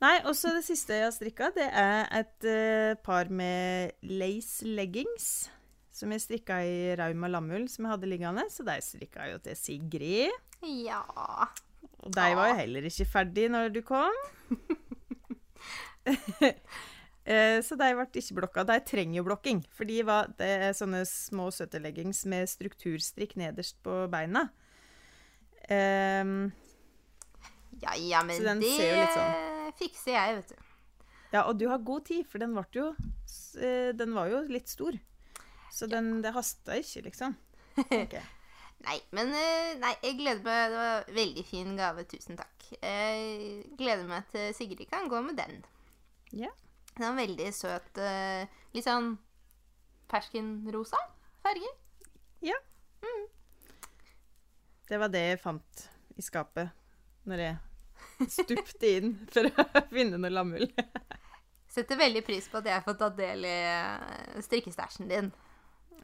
[0.04, 5.50] Nei, også det siste jeg har strikka, det er et uh, par med lace leggings.
[5.92, 8.46] Som jeg strikka i Rauma lammull, som jeg hadde liggende.
[8.50, 10.32] Så de strikka jo til Sigrid.
[10.64, 11.02] Ja.
[12.02, 14.16] Og de var jo heller ikke ferdig når du kom.
[17.32, 18.63] Eh, så de ble ikke blokka.
[18.67, 19.62] De trenger jo blokking.
[19.72, 24.48] For de var, det er sånne små søteleggings med strukturstrikk nederst på beina.
[25.72, 26.52] Um,
[27.82, 28.62] Ja, ja, men det sånn-
[29.80, 30.56] fikser jeg, vet du.
[31.32, 32.89] ja, og du har god tid, for den, jo,
[33.62, 34.98] eh, den var jo litt stor.
[35.72, 37.38] Så den, det hasta ikke, liksom.
[37.78, 38.22] Okay.
[38.86, 39.30] Nei, men
[39.80, 40.72] Nei, jeg gleder meg.
[40.74, 42.04] Det var en veldig fin gave.
[42.10, 42.65] Tusen takk.
[42.82, 45.63] Jeg gleder meg til Sigrid kan gå med den.
[46.34, 46.50] Ja.
[47.02, 48.44] Den er en veldig søt eh,
[48.78, 49.16] Litt sånn
[50.12, 51.00] ferskenrosa
[51.42, 51.70] farge.
[52.46, 52.54] Ja.
[54.86, 55.86] Det var det jeg fant
[56.20, 56.70] i skapet
[57.26, 60.68] når jeg stupte inn for å finne noe lammull.
[61.74, 65.34] Setter veldig pris på at jeg har fått ta del i eh, strikkestæsjen din.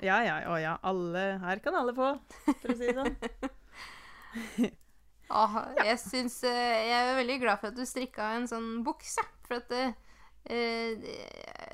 [0.01, 0.79] Ja, ja, å ja.
[0.81, 2.15] Alle, her kan alle få,
[2.47, 3.13] for å si det sånn.
[5.43, 9.21] Åh, jeg syns eh, Jeg er veldig glad for at du strikka en sånn bukse.
[9.45, 9.77] For at
[10.49, 10.95] eh,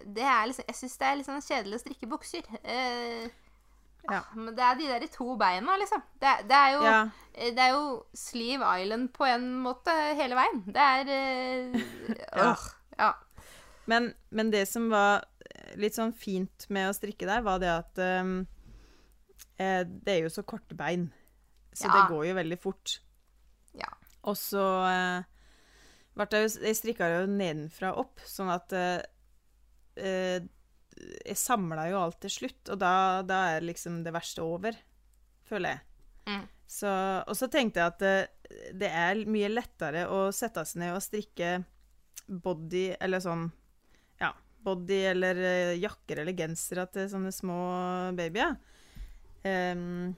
[0.05, 2.43] det- er liksom Jeg syns det er litt sånn kjedelig å strikke bukser.
[2.63, 3.29] Eh,
[4.11, 4.17] Ja.
[4.19, 6.01] ah, Men det er de der to beina, liksom.
[6.19, 10.35] Det, det, er jo, Ja, eh, det er jo Sleeve Island på en måte hele
[10.35, 10.63] veien.
[10.67, 11.05] Det er
[12.35, 12.51] Ja.
[12.51, 12.65] åh,
[12.99, 13.13] ja.
[13.87, 15.23] men, men det som var
[15.75, 18.45] litt sånn fint med å strikke der, var det at um,
[19.57, 21.13] eh, det er jo så korte bein.
[21.73, 22.99] Så det går jo veldig fort.
[23.73, 23.87] Ja.
[24.23, 25.23] Og så eh,
[26.13, 29.01] jo Jeg strikka jo nedenfra opp, sånn at eh,
[29.97, 30.45] eh,
[31.25, 34.77] Jeg samla jo alt til slutt, og da, da er liksom det verste over,
[35.47, 35.81] føler jeg.
[36.29, 36.45] Mm.
[36.73, 36.89] Så,
[37.27, 38.15] og så tenkte jeg at det,
[38.79, 41.57] det er mye lettere å sette seg ned og strikke
[42.27, 43.49] body, eller sånn
[44.21, 44.31] Ja,
[44.63, 47.59] body eller eh, jakker eller gensere til sånne små
[48.17, 48.55] babyer.
[49.43, 50.13] Um,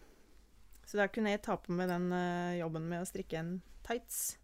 [0.86, 3.56] så da kunne jeg ta på meg den eh, jobben med å strikke en
[3.88, 4.36] tights.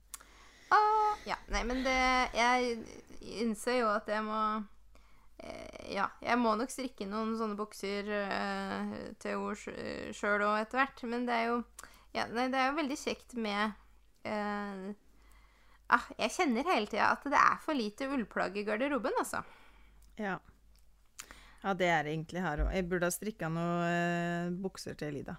[0.72, 1.38] Ah, ja.
[1.52, 1.98] Nei, men det
[2.38, 2.78] Jeg
[3.44, 4.40] innser jo at jeg må
[5.44, 10.82] eh, Ja, jeg må nok strikke noen sånne bukser eh, til henne sjøl òg etter
[10.82, 11.04] hvert.
[11.12, 11.58] Men det er jo
[12.16, 13.76] Ja, nei, det er jo veldig kjekt med
[14.28, 14.88] eh,
[15.92, 19.44] ah, Jeg kjenner hele tida at det er for lite ullplagg i garderoben, altså.
[20.20, 20.38] Ja.
[21.64, 22.74] ja, det er det egentlig her òg.
[22.76, 25.38] Jeg burde ha strikka noen eh, bukser til Lida.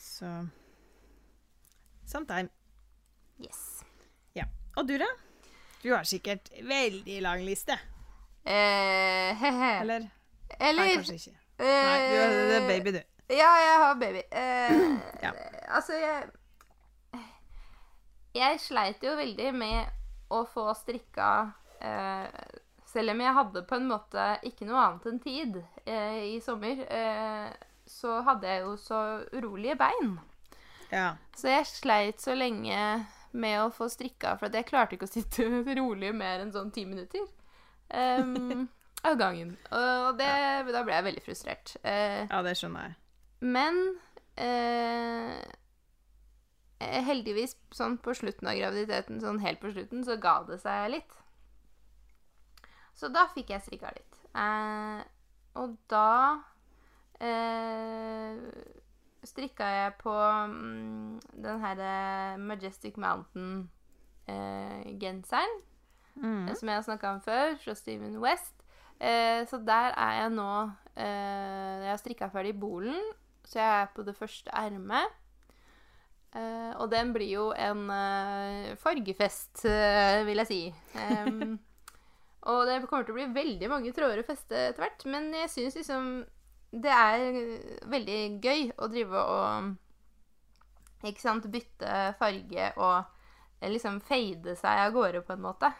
[0.00, 0.30] Så
[2.06, 2.48] Sometime.
[3.42, 3.84] Yes.
[4.36, 4.44] Ja.
[4.76, 5.08] Og du, da?
[5.82, 7.76] Du har sikkert veldig lang liste.
[8.46, 9.72] Eh, he-he.
[9.82, 10.08] Eller?
[10.60, 11.36] Eller Nei, kanskje ikke.
[11.58, 13.00] Nei, du er, det er eh, baby, du.
[13.34, 14.22] Ja, jeg har baby.
[14.30, 14.74] Eh,
[15.22, 15.32] Ja.
[15.74, 16.28] Altså, jeg
[18.36, 19.88] Jeg sleit jo veldig med
[20.30, 21.28] å få strikka
[21.80, 22.26] eh,
[22.86, 26.82] Selv om jeg hadde på en måte ikke noe annet enn tid eh, i sommer,
[26.86, 27.48] eh,
[27.86, 29.00] så hadde jeg jo så
[29.32, 30.14] urolige bein.
[30.90, 31.16] Ja.
[31.36, 32.78] Så jeg sleit så lenge
[33.32, 35.46] med å få strikka, for jeg klarte ikke å sitte
[35.80, 37.26] rolig mer enn sånn ti minutter.
[37.90, 38.66] Um,
[39.06, 39.54] av gangen.
[39.70, 40.30] Og det,
[40.72, 41.76] da ble jeg veldig frustrert.
[41.84, 42.98] Uh, ja, det skjønner jeg.
[43.54, 43.78] men
[44.40, 45.36] eh,
[46.80, 51.20] heldigvis sånn på slutten av graviditeten, sånn helt på slutten, så ga det seg litt.
[52.96, 54.20] Så da fikk jeg strikka litt.
[54.36, 55.00] Uh,
[55.56, 56.12] og da
[59.26, 65.56] strikka jeg på mm, den her eh, Majestic Mountain-genseren.
[66.16, 66.48] Mm.
[66.56, 68.54] som jeg har snakka om før, fra Steven West.
[69.00, 72.96] Eh, så der er jeg nå eh, Jeg har strikka ferdig bolen,
[73.44, 75.12] så jeg er på det første ermet.
[76.36, 80.62] Eh, og den blir jo en eh, fargefest, eh, vil jeg si.
[81.26, 81.58] Um,
[82.46, 85.50] og det kommer til å bli veldig mange tråder å feste etter hvert, men jeg
[85.50, 86.10] syns liksom
[86.70, 87.26] det er
[87.88, 92.96] veldig gøy å drive og Ikke sant, bytte farge og
[93.60, 95.70] eh, liksom fade seg av gårde på en måte.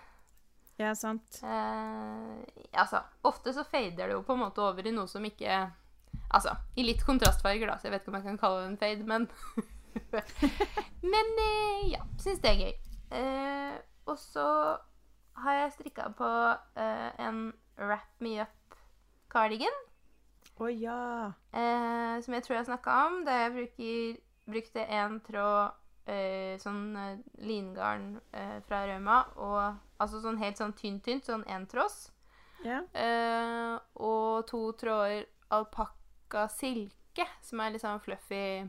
[0.79, 1.41] Ja, sant.
[1.43, 5.65] Eh, altså, ofte så fader det jo på en måte over i noe som ikke
[6.33, 8.79] Altså, i litt kontrastfarger, da, så jeg vet ikke om jeg kan kalle det en
[8.81, 9.29] fade, men
[11.13, 12.75] Men eh, ja, syns det er gøy.
[13.17, 13.77] Eh,
[14.11, 14.47] og så
[15.43, 16.31] har jeg strikka på
[16.81, 18.77] eh, en Wrap Me Up
[20.57, 21.33] Å ja.
[21.53, 25.75] eh, som jeg tror jeg snakka om, da jeg bruker, brukte en tråd
[26.09, 32.07] eh, sånn eh, lingarn eh, fra Rauma, og altså sånn helt sånn tynt-tynt, sånn entråds.
[32.65, 32.81] Ja.
[32.97, 38.65] Eh, og to tråder alpakka silke, som er litt sånn fluffy,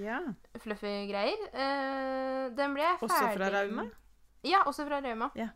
[0.00, 0.20] ja.
[0.64, 1.48] fluffy greier.
[1.52, 3.90] Eh, den ble jeg ferdig Også fra Rauma?
[4.48, 5.28] Ja, også fra Rauma.
[5.36, 5.50] Ja.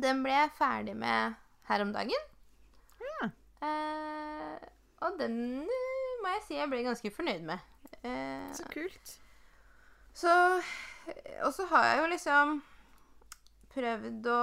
[0.00, 2.28] Den ble jeg ferdig med her om dagen.
[5.10, 7.58] Eh, og den eh, må jeg si jeg ble ganske fornøyd med.
[8.02, 9.06] Eh, Så kult.
[10.14, 10.32] så
[11.44, 12.46] Og så har jeg jo liksom
[13.74, 14.42] prøvd å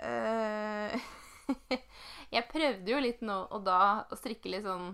[0.00, 0.94] eh,
[2.34, 3.78] Jeg prøvde jo litt nå og da
[4.10, 4.86] å strikke litt sånn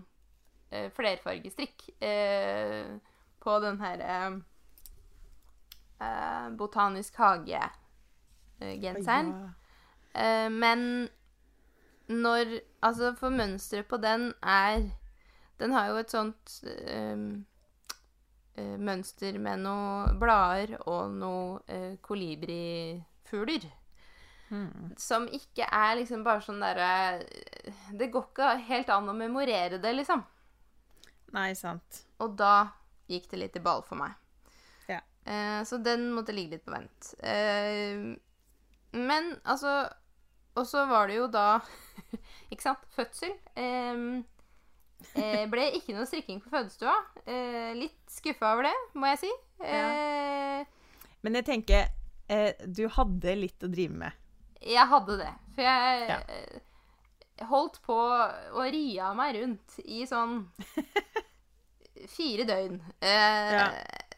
[0.70, 2.88] eh, flerfargestrikk eh,
[3.42, 4.32] på den her eh,
[6.00, 9.32] eh, Botanisk hage-genseren.
[9.32, 9.38] Ja.
[10.12, 11.08] Eh, men
[12.12, 12.44] når
[12.82, 14.90] Altså, for mønsteret på den er
[15.60, 17.44] Den har jo et sånt um,
[18.58, 23.68] eh, mønster med noen blader og noen uh, kolibrifugler.
[24.52, 24.96] Mm.
[24.98, 27.22] Som ikke er liksom bare sånn derre
[27.96, 30.24] Det går ikke helt an å memorere det, liksom.
[31.32, 32.02] Nei, sant.
[32.20, 32.72] Og da
[33.08, 34.18] gikk det litt i ball for meg.
[34.90, 35.00] Ja.
[35.24, 37.14] Uh, så den måtte ligge litt på vent.
[37.22, 38.12] Uh,
[38.92, 39.88] men altså
[40.52, 41.62] Og så var det jo da
[42.52, 42.82] Ikke sant?
[42.96, 43.32] Fødsel.
[43.56, 46.92] Eh, ble ikke noe strikking på fødestua.
[47.26, 49.30] Eh, litt skuffa over det, må jeg si.
[49.66, 50.64] Eh,
[51.24, 51.88] Men jeg tenker
[52.28, 54.12] eh, du hadde litt å drive med.
[54.62, 55.32] Jeg hadde det.
[55.56, 56.18] For jeg Ja.
[56.28, 56.60] eh,
[57.48, 60.44] holdt på å ri av meg rundt i sånn
[62.16, 62.78] fire døgn.
[63.00, 63.66] Eh, Ja.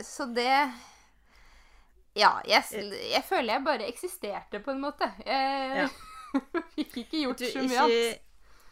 [0.03, 0.51] Så det
[2.17, 2.63] Ja, jeg,
[3.11, 5.09] jeg føler jeg bare eksisterte, på en måte.
[5.25, 5.89] Jeg Ja.
[6.77, 8.21] fikk ikke gjort så mye annet.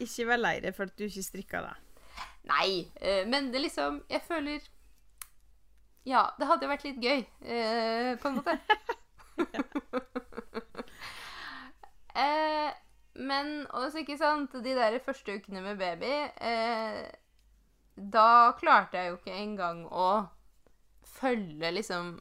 [0.05, 1.73] Ikke, vær lei deg for at du ikke strikka, da.
[2.49, 4.59] Nei, eh, men det liksom Jeg føler
[6.05, 8.57] Ja, det hadde jo vært litt gøy, eh, på en måte.
[12.23, 12.71] eh,
[13.15, 16.11] men også, ikke sant, de der første ukene med baby
[16.41, 17.07] eh,
[17.95, 20.27] Da klarte jeg jo ikke engang å
[21.13, 22.17] følge liksom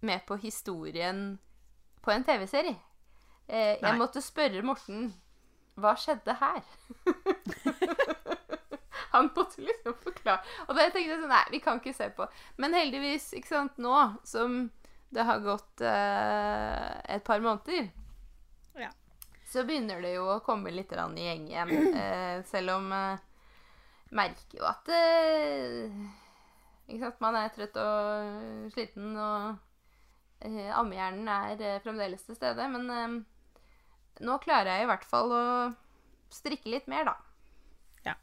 [0.00, 1.38] med på historien
[2.02, 2.78] på en TV-serie.
[3.48, 5.10] Eh, jeg måtte spørre Morten
[5.82, 6.62] hva skjedde her?
[9.10, 10.42] Han måtte liksom forklare.
[10.68, 12.26] Og da tenkte jeg sånn Nei, vi kan ikke se på.
[12.60, 13.94] Men heldigvis, ikke sant, nå
[14.28, 14.58] som
[15.14, 17.88] det har gått eh, et par måneder,
[18.76, 18.90] Ja.
[19.48, 21.72] så begynner det jo å komme litt i gjeng igjen.
[22.02, 23.22] Eh, selv om eh,
[24.12, 25.88] merker jo at eh,
[26.88, 32.68] Ikke sant, man er trøtt og sliten, og eh, ammehjernen er eh, fremdeles til stede.
[32.76, 33.24] Men
[34.24, 35.44] nå klarer jeg i hvert fall å
[36.32, 37.14] strikke litt mer, da.
[38.10, 38.14] Ja.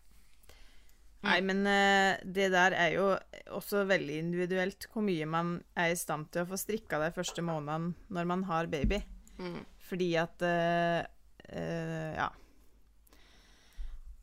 [1.26, 3.08] Nei, men eh, det der er jo
[3.56, 7.46] også veldig individuelt hvor mye man er i stand til å få strikka de første
[7.46, 9.02] månedene når man har baby.
[9.40, 9.62] Mm.
[9.86, 11.04] Fordi at uh,
[11.52, 12.32] uh, Ja.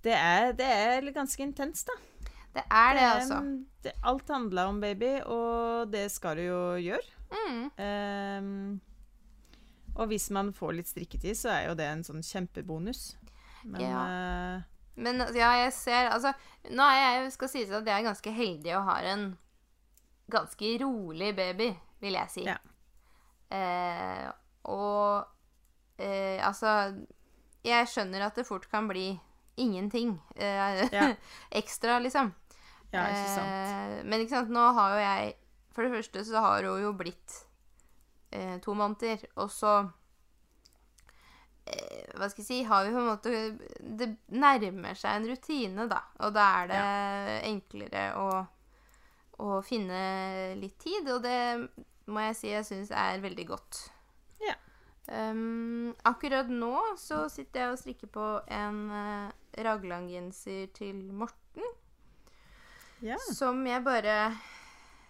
[0.02, 1.94] Det er, det er ganske intenst, da.
[2.52, 3.36] Det er det, altså.
[3.84, 7.06] det, alt handler om baby, og det skal du jo gjøre.
[7.32, 7.60] Mm.
[7.80, 8.80] Ehm,
[9.94, 13.16] og hvis man får litt strikketid, så er jo det en sånn kjempebonus.
[13.64, 14.62] Men eh,
[14.98, 16.32] Men ja, jeg ser Altså,
[16.74, 19.26] nå er jeg skal sies at jeg er ganske heldig og har en
[20.32, 21.68] ganske rolig baby,
[22.02, 22.44] vil jeg si.
[22.48, 22.56] Ja.
[23.52, 24.26] Eh,
[24.72, 25.26] og
[26.00, 26.94] eh, altså
[27.66, 29.10] Jeg skjønner at det fort kan bli
[29.60, 31.10] ingenting eh, Ja.
[31.60, 32.32] ekstra, liksom.
[32.92, 33.52] ja, ikke sant.
[33.52, 35.34] Eh, men ikke sant, nå har jo jeg
[35.76, 37.42] For det første så har hun jo blitt
[38.32, 39.74] eh, to måneder, og så
[41.66, 43.30] eh, Hva skal jeg si Har vi på en måte
[44.00, 46.02] Det nærmer seg en rutine, da.
[46.24, 46.82] Og da er det
[47.52, 48.28] enklere å,
[49.44, 50.02] å finne
[50.60, 51.40] litt tid, og det
[52.12, 53.84] må jeg si jeg syns er veldig godt.
[54.42, 54.56] Ja.
[55.06, 59.30] Um, akkurat nå så sitter jeg og strikker på en uh,
[59.66, 61.66] raglangenser til Morten.
[63.02, 63.18] Ja.
[63.34, 64.32] Som jeg bare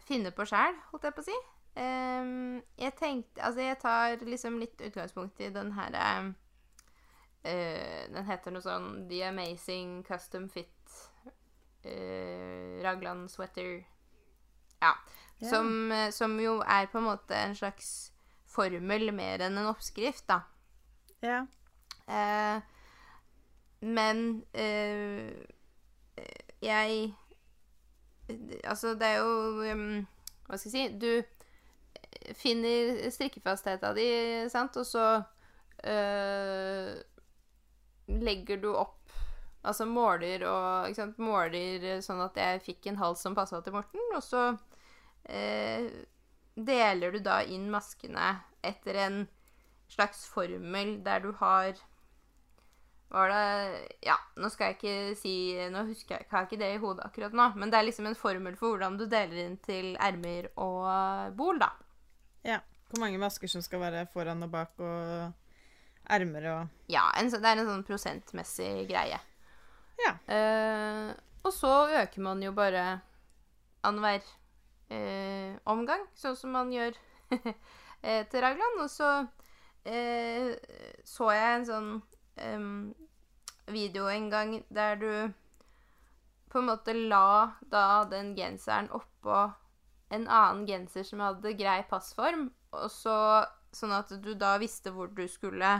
[0.09, 1.39] finner på sjæl, holdt jeg på å si.
[1.75, 6.33] Ehm, jeg tenkte Altså, jeg tar liksom litt utgangspunkt i den her uh,
[8.13, 10.99] Den heter noe sånn The Amazing Custom Fit
[11.87, 13.81] uh, Raglan Sweater.
[14.83, 14.93] Ja.
[15.41, 15.51] Yeah.
[15.51, 18.13] Som, eh, som jo er på en måte en slags
[18.47, 20.43] formel mer enn en oppskrift, da.
[21.25, 21.41] ja.
[22.07, 22.63] Eh,
[23.83, 25.33] men eh,
[26.63, 27.15] jeg
[28.65, 30.07] Altså, det er jo um,
[30.47, 31.23] Hva skal jeg si Du
[32.39, 34.09] finner strikkefastheta di,
[34.53, 35.07] sant, og så
[35.87, 36.91] øh,
[38.23, 38.99] legger du opp
[39.63, 44.01] Altså måler og sant, Måler sånn at jeg fikk en hals som passa til Morten,
[44.11, 44.41] og så
[45.31, 45.85] øh,
[46.59, 49.21] deler du da inn maskene etter en
[49.93, 51.79] slags formel der du har
[53.13, 55.35] var det Ja, nå skal jeg ikke si
[55.73, 58.19] Nå husker jeg, har ikke det i hodet akkurat nå, men det er liksom en
[58.19, 61.71] formel for hvordan du deler inn til ermer og bol, da.
[62.47, 62.61] Ja.
[62.91, 65.33] Hvor mange masker som skal være foran og bak og
[66.13, 69.21] ermer og Ja, en, det er en sånn prosentmessig greie.
[70.03, 70.13] Ja.
[70.27, 73.01] Eh, og så øker man jo bare
[73.83, 74.21] annenhver
[74.93, 76.99] eh, omgang, sånn som man gjør
[77.33, 78.83] eh, til Ragland.
[78.85, 79.13] Og så
[79.89, 80.53] eh,
[81.05, 81.95] så jeg en sånn
[83.73, 85.11] video en gang der du
[86.53, 89.47] på en måte la da den genseren oppå
[90.13, 93.17] en annen genser som hadde grei passform, og så
[93.73, 95.79] sånn at du da visste hvor du skulle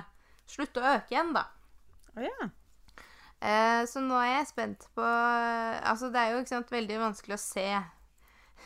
[0.49, 1.47] slutte å øke igjen, da.
[2.17, 2.49] Å ja.
[3.43, 7.43] Eh, så nå er jeg spent på Altså, det er jo sant, veldig vanskelig å
[7.43, 7.67] se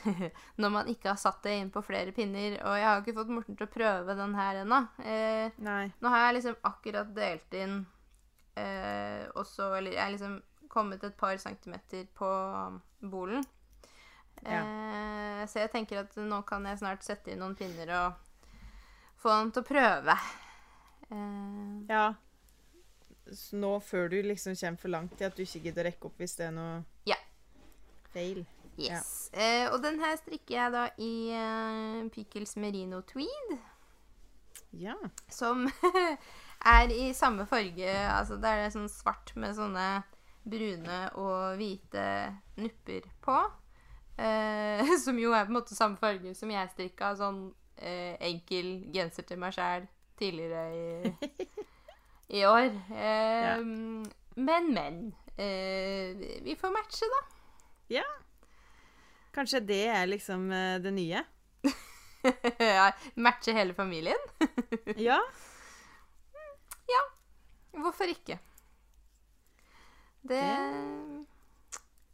[0.61, 2.59] når man ikke har satt det inn på flere pinner.
[2.61, 4.83] Og jeg har ikke fått Morten til å prøve den her ennå.
[5.00, 7.79] Eh, nå har jeg liksom akkurat delt inn
[8.61, 10.37] eh, og så Eller jeg er liksom
[10.68, 12.29] kommet et par centimeter på
[13.00, 13.44] bolen.
[15.57, 18.19] Så jeg tenker at nå kan jeg snart sette inn noen pinner og
[19.23, 20.16] få han til å prøve.
[21.09, 22.03] Uh, Ja.
[23.33, 26.11] Så nå før du liksom kommer for langt til at du ikke gidder å rekke
[26.11, 26.77] opp hvis det er noe
[27.09, 27.16] Ja.
[28.12, 28.45] feil.
[28.77, 29.31] yes.
[29.33, 33.57] Eh, og den her strikker jeg da i uh, Pickles Merino Tweed.
[34.77, 34.95] Ja.
[35.33, 35.71] Som
[36.77, 37.88] er i samme farge.
[38.12, 40.03] Altså det er sånn svart med sånne
[40.45, 42.05] brune og hvite
[42.61, 43.40] nupper på.
[44.18, 47.40] Eh, som jo er på en måte samme farge som jeg strikka sånn
[47.76, 49.85] eh, enkel genser til meg sjæl
[50.16, 51.38] tidligere i,
[52.40, 52.70] i år.
[52.96, 53.61] Eh,
[54.37, 54.96] Men, men.
[55.37, 56.12] Eh,
[56.44, 57.20] vi får matche, da.
[57.98, 58.05] ja.
[59.37, 61.22] Kanskje det er liksom eh, det nye?
[62.59, 62.90] Ja,
[63.22, 64.18] matche hele familien.
[64.98, 65.20] Ja.
[67.76, 68.38] Hvorfor ikke?
[70.26, 70.40] Det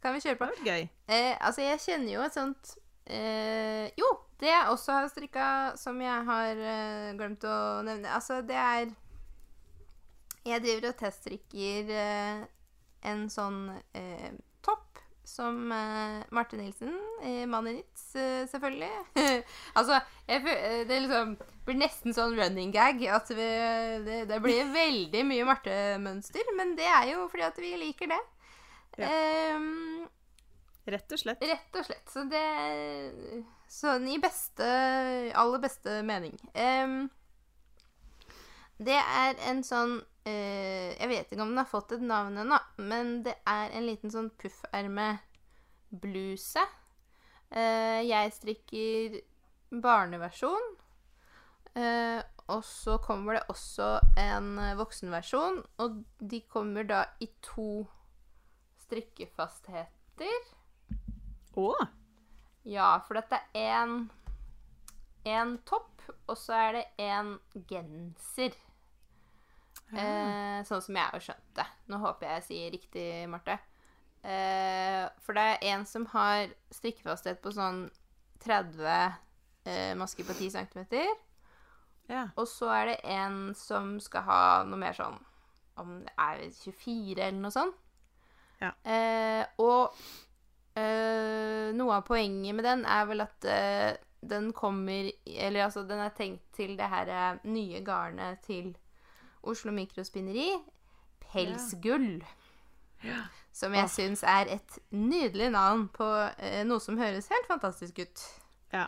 [0.03, 0.49] kan vi kjøre Det på.
[0.51, 0.87] var gøy.
[1.07, 2.73] Eh, altså, jeg kjenner jo et sånt
[3.07, 4.09] eh, Jo,
[4.43, 5.47] det jeg også har strikka,
[5.79, 8.91] som jeg har eh, glemt å nevne Altså, det er
[10.45, 12.43] Jeg driver og teststrikker eh,
[13.07, 13.61] en sånn
[13.95, 14.31] eh,
[14.63, 17.83] topp som eh, Marte Nilsen, eh, mannen i
[18.19, 18.89] eh, selvfølgelig.
[19.79, 20.43] altså, jeg,
[20.89, 23.47] det liksom blir nesten sånn running gag at vi,
[24.03, 28.19] det, det blir veldig mye Marte-mønster, men det er jo fordi at vi liker det.
[28.97, 29.09] Ja.
[29.09, 30.07] Ehm,
[30.85, 31.41] Rett og slett.
[31.47, 32.09] Rett og slett.
[32.11, 32.43] Så det
[33.71, 34.65] Sånn i beste
[35.39, 36.35] Aller beste mening.
[36.53, 37.09] Um,
[38.83, 42.59] det er en sånn uh, Jeg vet ikke om den har fått et navn ennå,
[42.83, 46.63] men det er en liten sånn pufferme-bluse.
[47.53, 49.21] Eh, jeg strikker
[49.83, 50.65] barneversjon.
[51.77, 57.85] Uh, og så kommer det også en voksenversjon, og de kommer da i to
[58.93, 60.51] strikkefastheter.
[61.57, 61.69] Å!
[62.69, 63.95] Ja, for dette er en,
[65.27, 67.35] en topp, og så er det en
[67.69, 68.55] genser.
[69.93, 71.65] Eh, sånn som jeg har skjønt det.
[71.91, 73.57] Nå håper jeg jeg sier riktig, Marte.
[74.23, 77.85] Eh, for det er en som har strikkefasthet på sånn
[78.45, 80.85] 30 eh, masker på 10 cm.
[82.11, 82.27] Ja.
[82.37, 85.15] Og så er det en som skal ha noe mer sånn
[85.79, 87.82] Om det er 24 eller noe sånt.
[88.63, 88.71] Ja.
[88.87, 89.93] Eh, og
[90.79, 93.91] eh, noe av poenget med den er vel at eh,
[94.23, 98.71] den kommer Eller altså, den er tenkt til det her eh, nye garnet til
[99.43, 100.53] Oslo Mikrospinneri.
[101.27, 102.23] Pelsgull.
[103.03, 103.25] Ja.
[103.51, 103.91] Som jeg Åh.
[103.91, 106.07] syns er et nydelig navn på
[106.39, 108.23] eh, noe som høres helt fantastisk ut.
[108.73, 108.87] Ja,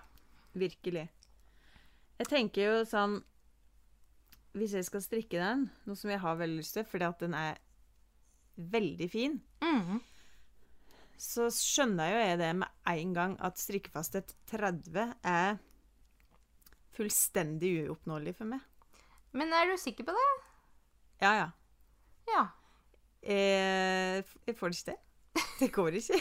[0.54, 1.10] virkelig.
[2.16, 3.18] Jeg tenker jo sånn
[4.56, 7.36] Hvis jeg skal strikke den, noe som jeg har veldig lyst til, fordi at den
[7.36, 7.58] er
[8.56, 10.00] veldig fin, mm.
[11.20, 15.58] så skjønner jo jeg det med en gang at strikkefasthet 30 er
[16.96, 18.64] fullstendig uoppnåelig for meg.
[19.36, 20.28] Men er du sikker på det?
[21.24, 21.48] Ja, ja.
[22.32, 22.44] Ja.
[23.26, 25.02] Jeg, jeg får det ikke til.
[25.60, 26.20] Det går ikke.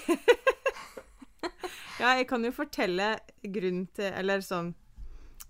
[2.02, 3.08] ja, jeg kan jo fortelle
[3.42, 4.72] grunnen til Eller sånn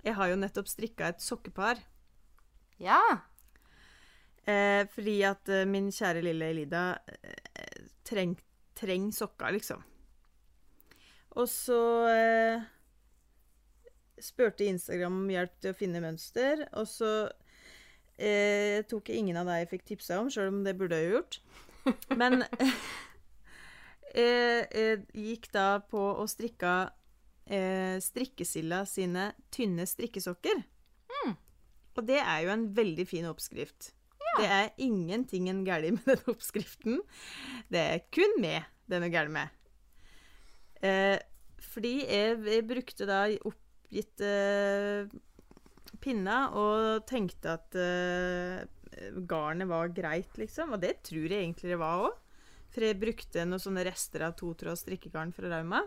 [0.05, 1.81] Jeg har jo nettopp strikka et sokkepar.
[2.83, 3.01] Ja.
[4.45, 8.35] Eh, fordi at eh, min kjære lille Elida eh, treng,
[8.77, 9.85] treng sokker, liksom.
[11.35, 11.81] Og så
[12.13, 12.67] eh,
[14.21, 17.13] spurte Instagram om hjelp til å finne mønster, og så
[18.19, 21.09] eh, tok jeg ingen av deg jeg fikk tipsa om, sjøl om det burde jeg
[21.09, 21.41] jo gjort.
[22.21, 22.45] Men
[24.15, 26.77] eh, jeg gikk da på og strikka
[27.49, 30.63] eh, strikkesilla sine tynne strikkesokker.
[31.95, 33.93] Og det er jo en veldig fin oppskrift.
[34.39, 37.03] Det er ingenting en galt med den oppskriften.
[37.73, 39.53] Det er kun meg det er galt med.
[40.85, 41.17] Eh,
[41.65, 44.33] fordi jeg, jeg brukte da oppgitte
[46.05, 48.67] pinna og tenkte at eh,
[49.29, 50.75] garnet var greit, liksom.
[50.77, 52.21] Og det tror jeg egentlig det var òg.
[52.75, 55.85] For jeg brukte noen sånne rester av totråds strikkegarn fra Rauma.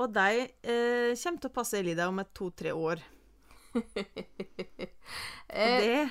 [0.00, 3.02] Og de eh, kommer til å passe Elida om et to-tre år.
[5.50, 6.10] Eh, det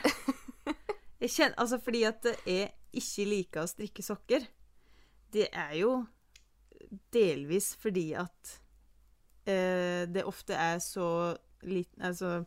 [1.21, 4.43] jeg kjenner, Altså fordi at jeg ikke liker å strikke sokker,
[5.31, 5.93] det er jo
[7.13, 8.53] delvis fordi at
[9.47, 11.07] eh, det ofte er så
[11.63, 12.43] liten Altså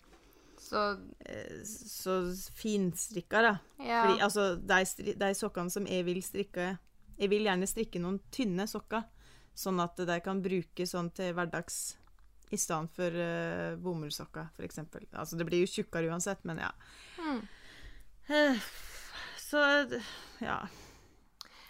[0.62, 0.82] så
[1.26, 2.20] eh, så
[2.54, 3.56] finstrikka, da.
[3.78, 4.02] ja.
[4.04, 6.76] Fordi altså, de, de sokkene som jeg vil strikke
[7.18, 9.04] Jeg vil gjerne strikke noen tynne sokker,
[9.54, 11.96] sånn at de kan bruke sånn til hverdags
[12.52, 14.78] i stedet for uh, bomullssokker, f.eks.
[15.10, 16.70] Altså, det blir jo tjukkere uansett, men ja.
[17.18, 17.40] Mm.
[18.28, 18.66] Eh,
[19.40, 19.60] Så
[20.40, 20.58] ja.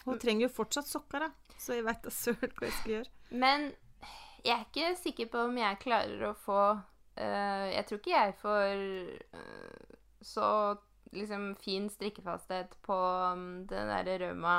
[0.04, 1.56] Hun trenger jo fortsatt sokker, da.
[1.58, 3.12] Så jeg vet da søren hva jeg skal gjøre.
[3.30, 3.68] Men
[4.42, 8.34] jeg er ikke sikker på om jeg klarer å få uh, Jeg tror ikke jeg
[8.40, 8.82] får
[9.38, 10.48] uh, så
[11.12, 12.96] liksom fin strikkefasthet på
[13.34, 14.56] um, den derre Rauma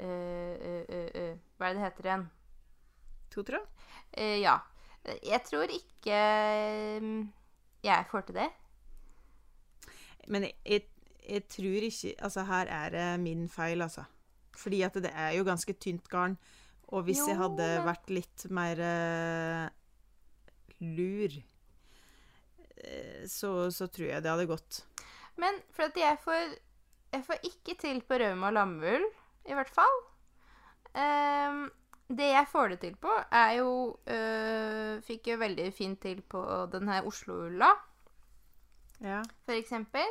[0.00, 2.26] uh, eh, eh, eh, Hva er det det heter igjen?
[3.34, 3.66] To tråd?
[4.12, 4.56] Eh, ja.
[5.06, 7.10] Jeg tror ikke eh,
[7.84, 8.48] jeg får til det.
[10.28, 10.82] Men jeg, jeg,
[11.24, 14.04] jeg tror ikke Altså, her er det min feil, altså.
[14.56, 16.36] Fordi at det er jo ganske tynt garn.
[16.90, 19.66] Og hvis jeg hadde vært litt mer uh,
[20.82, 21.36] lur,
[22.82, 24.80] eh, så, så tror jeg det hadde gått.
[25.38, 26.58] Men for at jeg får
[27.10, 29.06] Jeg får ikke til på rømme og lammevull,
[29.50, 29.96] i hvert fall.
[30.94, 31.64] Um,
[32.06, 33.72] det jeg får det til på, er jo
[34.06, 34.59] øh,
[35.10, 36.40] Fikk jo veldig fint til på
[36.70, 37.70] den her Oslo-ulla,
[39.02, 39.22] Ja.
[39.46, 40.06] for eksempel.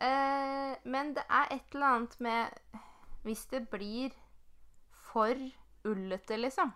[0.00, 2.46] Eh, men det er et eller annet med
[3.24, 4.10] Hvis det blir
[4.92, 5.34] for
[5.84, 6.72] ullete, liksom.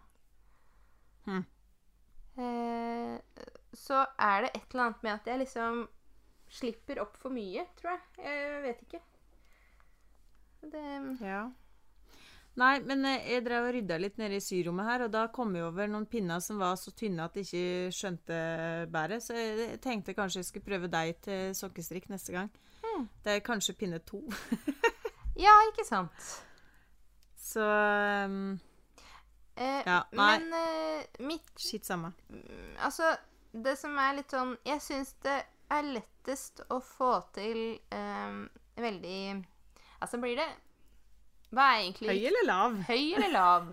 [1.27, 1.43] Hm.
[2.39, 3.19] Eh,
[3.75, 5.89] så er det et eller annet med at jeg liksom
[6.49, 8.01] slipper opp for mye, tror jeg.
[8.25, 9.01] Jeg vet ikke.
[10.63, 10.85] Det
[11.21, 11.43] ja.
[12.59, 15.53] Nei, men eh, jeg drev og rydda litt nede i syrommet her, og da kom
[15.55, 18.39] jeg over noen pinner som var så tynne at jeg ikke skjønte
[18.91, 19.23] bæret.
[19.23, 22.51] Så jeg tenkte kanskje jeg skulle prøve deg til sokkestrikk neste gang.
[22.83, 23.07] Hmm.
[23.23, 24.23] Det er kanskje pinne to.
[25.39, 26.25] Ja, ikke sant.
[27.39, 28.57] Så um,
[29.59, 30.39] Eh, Ja, nei.
[30.39, 32.13] men eh, mitt Skitt samme.
[32.31, 33.09] mm, Altså,
[33.53, 35.35] det som er litt sånn Jeg syns det
[35.75, 38.37] er lettest å få til eh,
[38.79, 39.17] veldig
[40.01, 40.47] Altså, blir det
[41.55, 42.75] Hva er egentlig Høy eller lav?
[42.89, 43.69] Høy eller lav?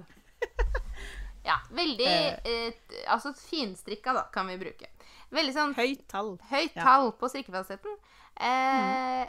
[1.50, 2.74] ja, veldig eh,
[3.12, 4.88] Altså finstrikka, da, kan vi bruke.
[5.36, 6.36] Veldig sånn Høyt tall.
[6.52, 6.84] høyt Ja.
[6.86, 7.98] tall på strikkefastheten.
[8.36, 9.26] Eh,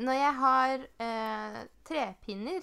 [0.00, 2.62] Når jeg har eh, trepinner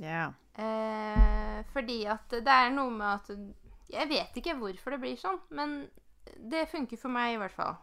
[0.00, 0.32] Ja.
[0.58, 3.30] eh, Fordi at det er noe med at
[3.92, 5.76] Jeg vet ikke hvorfor det blir sånn, men
[6.50, 7.76] det funker for meg i hvert fall.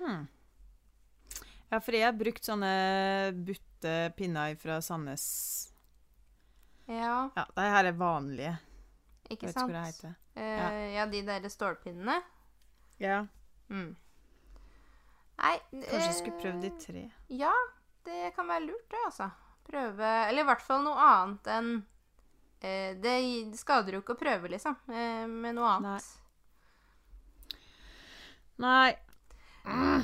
[0.00, 0.24] Hmm.
[1.68, 2.70] Ja, for jeg har brukt sånne
[3.44, 5.26] butte pinner fra Sandnes.
[6.88, 8.56] Ja, Ja, de her er vanlige.
[9.28, 9.74] ikke sant?
[9.74, 10.14] heter.
[10.34, 12.22] Eh, ja, de der stålpinnene.
[12.98, 13.26] Ja.
[13.68, 13.96] Mm.
[15.38, 17.02] Nei Kanskje jeg skulle eh, prøvd de tre.
[17.28, 17.52] Ja,
[18.08, 19.28] det kan være lurt, det, altså.
[19.68, 21.68] Prøve Eller i hvert fall noe annet enn
[22.64, 23.16] uh, Det
[23.60, 26.08] skader jo ikke å prøve, liksom, uh, med noe annet.
[28.58, 28.96] Nei.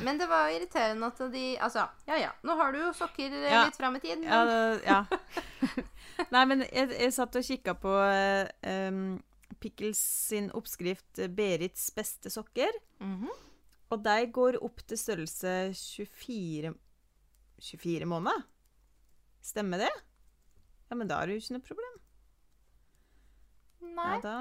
[0.05, 3.33] Men det var jo irriterende at de Altså, ja ja, nå har du jo sokker
[3.33, 3.65] eh, Ja.
[3.65, 5.07] litt fram i tid, men Ja, det- ja.
[6.35, 7.95] Nei, men jeg, jeg satt og kikka på
[8.91, 9.23] um,
[9.61, 9.99] Pickles
[10.29, 12.77] sin oppskrift eh, 'Berits beste sokker'.
[13.01, 13.29] Mhm.
[13.91, 16.75] Og de går opp til størrelse 24
[17.61, 18.43] 24 måneder.
[19.43, 19.91] Stemmer det?
[20.91, 21.95] Ja, men da er det jo ikke noe problem.
[23.95, 24.15] Nei.
[24.17, 24.39] Ja, da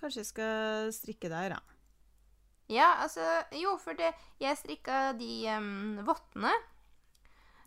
[0.00, 1.60] Kanskje jeg skal strikke der, da.
[2.70, 3.24] Ja, altså
[3.58, 6.52] Jo, for det Jeg strikka de um, vottene.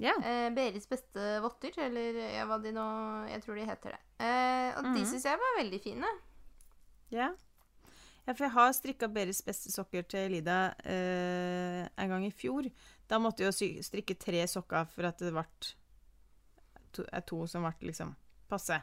[0.01, 0.14] Ja.
[0.26, 2.86] Eh, Berits beste votter, eller ja, hva de nå
[3.30, 3.99] Jeg tror de heter det.
[4.26, 5.06] Eh, og de Mhm.
[5.12, 6.10] syns jeg var veldig fine.
[7.14, 7.28] Ja.
[8.26, 12.72] ja, for jeg har strikka Beris beste sokker til Lida eh, en gang i fjor.
[13.08, 15.45] Da måtte jeg jo strikke tre sokker for at det ble
[16.93, 18.16] to, er to som ble liksom
[18.49, 18.82] passe.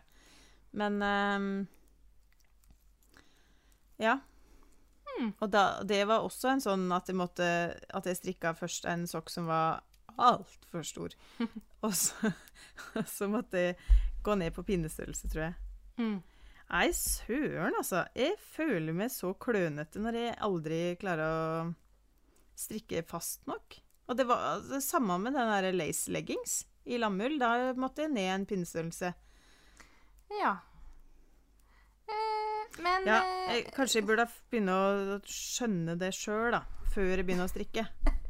[0.73, 1.67] Men
[3.99, 4.19] Ja.
[5.17, 5.33] Hmm.
[5.39, 7.47] Og da, det var også en sånn at jeg måtte
[7.93, 9.83] At jeg strikka først en sokk som var
[10.21, 11.15] altfor stor.
[11.85, 12.33] og, så,
[12.99, 13.77] og så måtte jeg
[14.25, 15.55] gå ned på pinnestørrelse, tror jeg.
[16.01, 16.19] Mm.
[16.71, 18.05] Nei, søren, altså.
[18.15, 21.71] Jeg føler meg så klønete når jeg aldri klarer å
[22.61, 23.81] strikke fast nok.
[24.11, 27.39] Og det var det samme med den der lace leggings i lammull.
[27.41, 29.13] Da måtte jeg ned en pinnestørrelse.
[30.41, 30.57] Ja.
[32.11, 36.63] Eh, men Ja, eh, jeg, kanskje jeg burde begynne å skjønne det sjøl, da.
[36.95, 37.87] Før jeg begynner å strikke.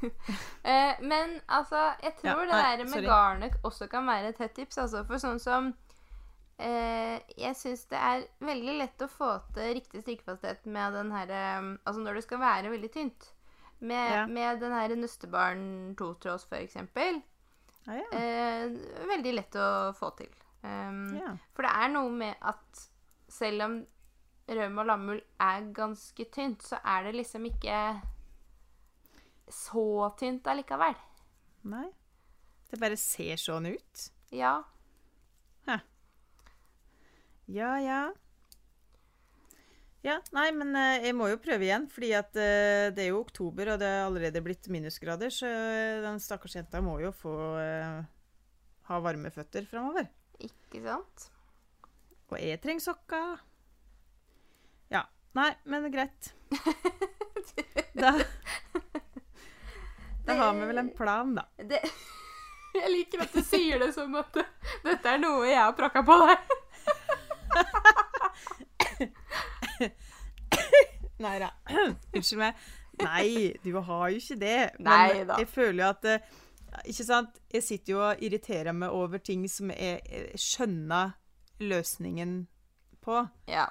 [0.00, 3.06] Eh, men altså, jeg tror Ja, det der med sorry.
[3.06, 4.78] garnet også kan være et hett tips.
[4.80, 5.66] Altså, for sånn som
[6.58, 11.28] eh, Jeg syns det er veldig lett å få til riktig strikkefasthet med den her
[11.36, 13.28] eh, Altså når det skal være veldig tynt.
[13.80, 14.24] Med, Ja.
[14.28, 15.66] med den her nøstebarn
[15.96, 17.20] totråds, for eksempel.
[17.88, 18.08] Ah, ja.
[18.12, 18.74] Eh,
[19.08, 20.32] veldig lett å få til.
[20.64, 21.30] Um, ja.
[21.56, 22.82] For det er noe med at
[23.30, 23.78] selv om
[24.50, 27.78] rømme og lammull er ganske tynt, så er det liksom ikke
[29.50, 30.98] så tynt allikevel.
[31.70, 31.86] Nei.
[32.70, 34.10] Det bare ser sånn ut.
[34.34, 34.58] Ja.
[37.50, 38.00] Ja, ja.
[40.06, 43.20] Ja, nei, men eh, jeg må jo prøve igjen, fordi at eh, det er jo
[43.20, 47.34] oktober, og det er allerede blitt minusgrader, så eh, den stakkars jenta må jo få
[48.88, 50.08] ha varme føtter framover.
[50.40, 51.26] Ikke sant?
[52.30, 53.40] Og jeg trenger sokker.
[54.94, 55.04] Ja.
[55.38, 56.34] Nei, men greit.
[58.00, 58.12] Da,
[60.24, 61.42] da har vi vel en plan, da.
[61.58, 61.80] Det,
[62.78, 64.38] jeg liker at du sier det som at
[64.86, 66.38] dette er noe jeg har prakka på deg.
[71.24, 71.50] Nei da.
[72.14, 72.54] Unnskyld meg.
[73.00, 74.70] Nei, du har jo ikke det.
[74.78, 75.40] Men da.
[75.42, 76.20] jeg føler jo at eh,
[76.92, 77.40] Ikke sant?
[77.52, 81.16] Jeg sitter jo og irriterer meg over ting som jeg, jeg skjønner
[81.60, 82.46] løsningen
[83.04, 83.20] på.
[83.48, 83.66] Ja.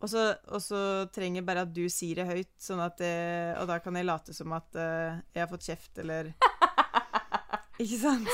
[0.00, 0.78] Og så, og så
[1.12, 4.06] trenger jeg bare at du sier det høyt, sånn at jeg, og da kan jeg
[4.08, 6.30] late som at eh, jeg har fått kjeft, eller
[7.80, 8.28] Ikke sant?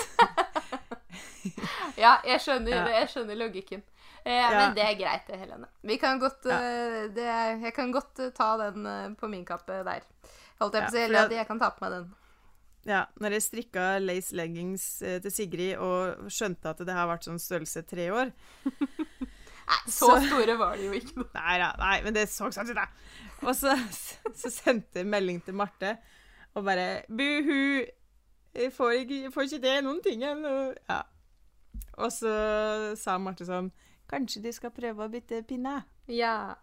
[1.98, 2.86] ja, jeg skjønner, Ja.
[3.00, 3.82] jeg skjønner logikken.
[4.26, 4.48] Eh, Ja.
[4.58, 5.68] Men det er greit, det, Helene.
[5.82, 6.58] Vi kan godt, Ja.
[6.58, 7.26] uh, det,
[7.62, 10.02] jeg kan godt eh, ta den uh, på min kappe der.
[10.60, 12.08] Holdt jeg på å si, eller at jeg kan ta på meg den.
[12.86, 17.26] Ja, når jeg strikka lace leggings eh, til Sigrid og skjønte at det har vært
[17.26, 18.30] sånn størrelse tre år
[19.66, 21.24] Nei, så, Så- store var de jo ikke.
[21.34, 22.84] Nei da, nei, men det så sånn ut, da.
[23.42, 23.72] Og så,
[24.40, 25.96] så sendte jeg melding til Marte
[26.56, 27.82] og bare Buhu!
[28.56, 30.52] Jeg får ikke, jeg får ikke det noen ting ennå.
[30.88, 31.02] Ja.
[32.00, 32.30] Og så
[32.96, 33.72] sa Marte sånn
[34.08, 35.80] Kanskje du skal prøve å bytte pinne?
[36.08, 36.54] Ja.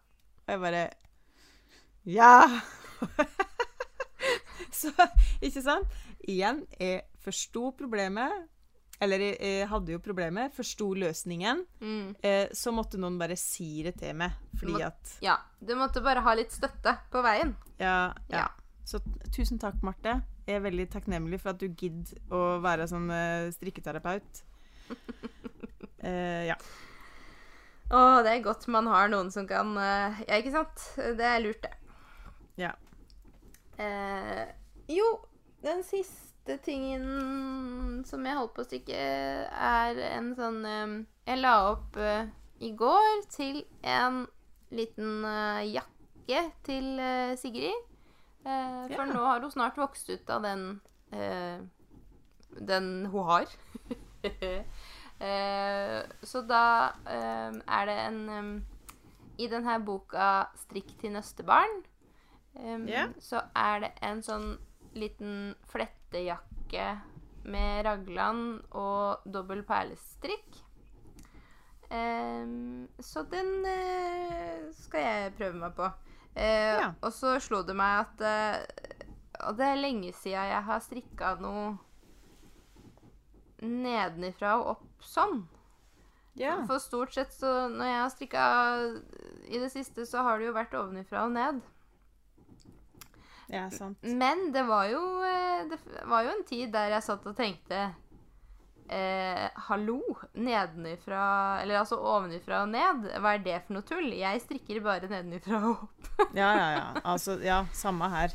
[0.48, 0.86] Og jeg bare
[2.08, 2.32] Ja!
[4.80, 4.92] så,
[5.44, 5.92] ikke sant?
[6.30, 8.50] Igjen, jeg forsto problemet.
[9.04, 11.64] Eller jeg, jeg hadde jo problemet, forsto løsningen.
[11.82, 12.14] Mm.
[12.24, 15.38] Eh, så måtte noen bare si det til meg, fordi Må- at ja.
[15.60, 17.56] Du måtte bare ha litt støtte på veien.
[17.82, 18.46] Ja, ja.
[18.46, 18.48] Ja.
[18.86, 19.00] Så
[19.34, 20.22] tusen takk, Marte.
[20.48, 24.44] Jeg er veldig takknemlig for at du gidder å være sånn eh, strikketerapeut.
[26.04, 26.56] Eh, ja.
[27.96, 30.82] Å, det er godt man har noen som kan eh, Ja, ikke sant?
[31.16, 31.72] Det er lurt, det.
[32.60, 32.74] Ja.
[33.80, 34.50] Eh,
[34.92, 35.06] jo,
[35.64, 38.98] den siste tingen som jeg holdt på å stikke,
[39.48, 40.96] er en sånn eh,
[41.30, 42.28] Jeg la opp eh,
[42.64, 44.26] i går til en
[44.76, 47.00] liten eh, jakke til
[47.40, 47.90] Sigrid.
[48.44, 49.06] For Ja.
[49.08, 50.82] nå har hun snart vokst ut av den
[52.60, 53.48] Den hun har.
[56.32, 56.66] så da
[57.08, 58.66] er det en
[59.38, 61.84] I denne boka 'Strikk til nøstebarn'
[63.20, 64.58] Så er det en sånn
[64.98, 66.88] liten flettejakke
[67.44, 70.62] med raglan og dobbel perlestrikk.
[71.94, 75.90] Um, så den uh, skal jeg prøve meg på.
[76.34, 76.94] Uh, Ja.
[77.06, 81.36] Og så slo det meg at uh, Og det er lenge siden jeg har strikka
[81.44, 81.76] noe
[83.62, 85.44] nedenifra og opp sånn.
[86.40, 86.58] ja.
[86.68, 88.48] For stort sett så når jeg har strikka
[89.46, 91.62] i det siste, så har det jo vært ovenifra og ned.
[93.54, 94.00] Ja, sant.
[94.02, 95.78] Men det var jo eh, Det
[96.10, 97.84] var jo en tid der jeg satt og tenkte
[98.90, 100.00] eh, Hallo,
[100.34, 101.26] nedenifra
[101.62, 103.08] Eller altså ovenifra og ned.
[103.22, 104.10] Hva er det for noe tull?
[104.18, 106.12] Jeg strikker bare nedenifra og opp.
[106.42, 106.86] Ja, ja, ja.
[107.04, 108.34] Altså, ja, samme her.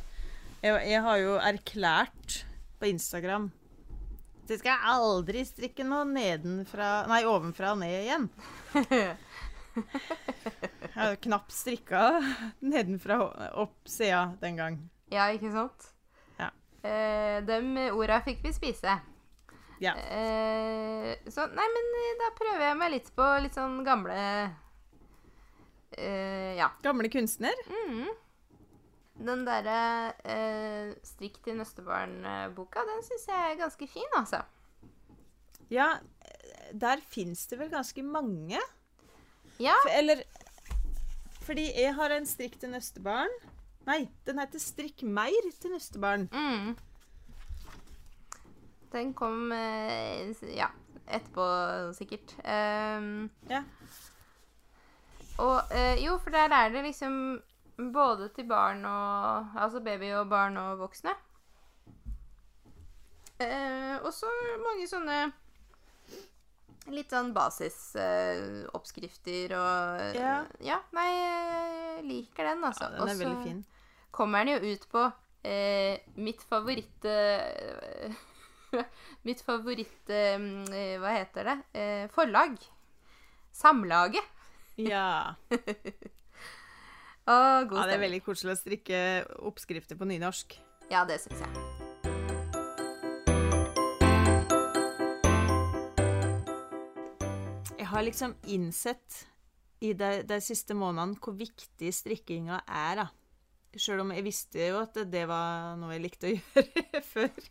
[0.63, 2.43] Jeg, jeg har jo erklært
[2.79, 3.49] på Instagram
[4.49, 8.23] jeg skal aldri strikke noe nedenfra Nei, ovenfra og ned igjen.
[10.89, 11.99] Jeg har knapt strikka
[12.65, 13.19] nedenfra
[13.61, 14.79] opp sida den gang.
[15.11, 15.89] Ja, ikke sant?
[16.39, 16.49] Ja.
[16.85, 17.59] Eh, de
[17.91, 18.99] orda fikk vi spise.
[19.79, 19.93] Ja.
[19.95, 24.17] Eh, så nei, men eh, da prøver jeg meg litt på litt sånn gamle
[25.95, 26.71] eh, Ja.
[26.83, 27.55] Gamle kunstner.
[27.69, 28.09] Mm.
[29.19, 29.79] Den derre
[30.23, 34.43] eh, 'Strikk til nøstebarn'-boka, den syns jeg er ganske fin, altså.
[35.69, 35.97] Ja,
[36.73, 38.59] der fins det vel ganske mange.
[39.59, 39.75] Ja.
[39.83, 40.23] For, eller
[41.43, 43.31] Fordi jeg har en strikk til nøstebarn.
[43.89, 46.27] Nei, den heter Strikk meir til nøstebarn.
[46.29, 46.77] Mm.
[48.93, 50.67] Den kom eh, ja,
[51.07, 51.45] etterpå
[51.97, 52.35] sikkert.
[52.45, 53.63] Um, Ja.
[55.39, 57.41] Og eh, jo, for der er det liksom
[57.93, 61.09] både til barn og Altså baby og barn og voksne.
[63.39, 64.25] Uh, og så
[64.59, 65.31] mange sånne
[66.91, 70.43] litt sånn basisoppskrifter uh, og Ja.
[70.59, 70.79] ja.
[70.91, 72.83] Nei, jeg liker den, altså.
[72.83, 73.63] Ja, den er Også, veldig fin.
[74.11, 75.05] Kommer den jo ut på
[75.45, 78.11] eh, mitt favoritt eh,
[79.27, 80.37] Mitt favoritt eh,
[81.01, 81.57] Hva heter det?
[81.73, 82.57] Eh, forlag.
[83.51, 84.25] Samlaget.
[84.79, 85.35] Ja.
[87.29, 87.33] Å,
[87.69, 88.99] god ja, det er veldig koselig å strikke
[89.45, 90.55] oppskrifter på nynorsk.
[90.89, 91.51] Ja, det syns jeg.
[97.77, 99.25] Jeg har liksom innsett
[99.85, 103.07] i de, de siste månedene hvor viktig strikkinga er, da.
[103.77, 107.49] Sjøl om jeg visste jo at det var noe jeg likte å gjøre før.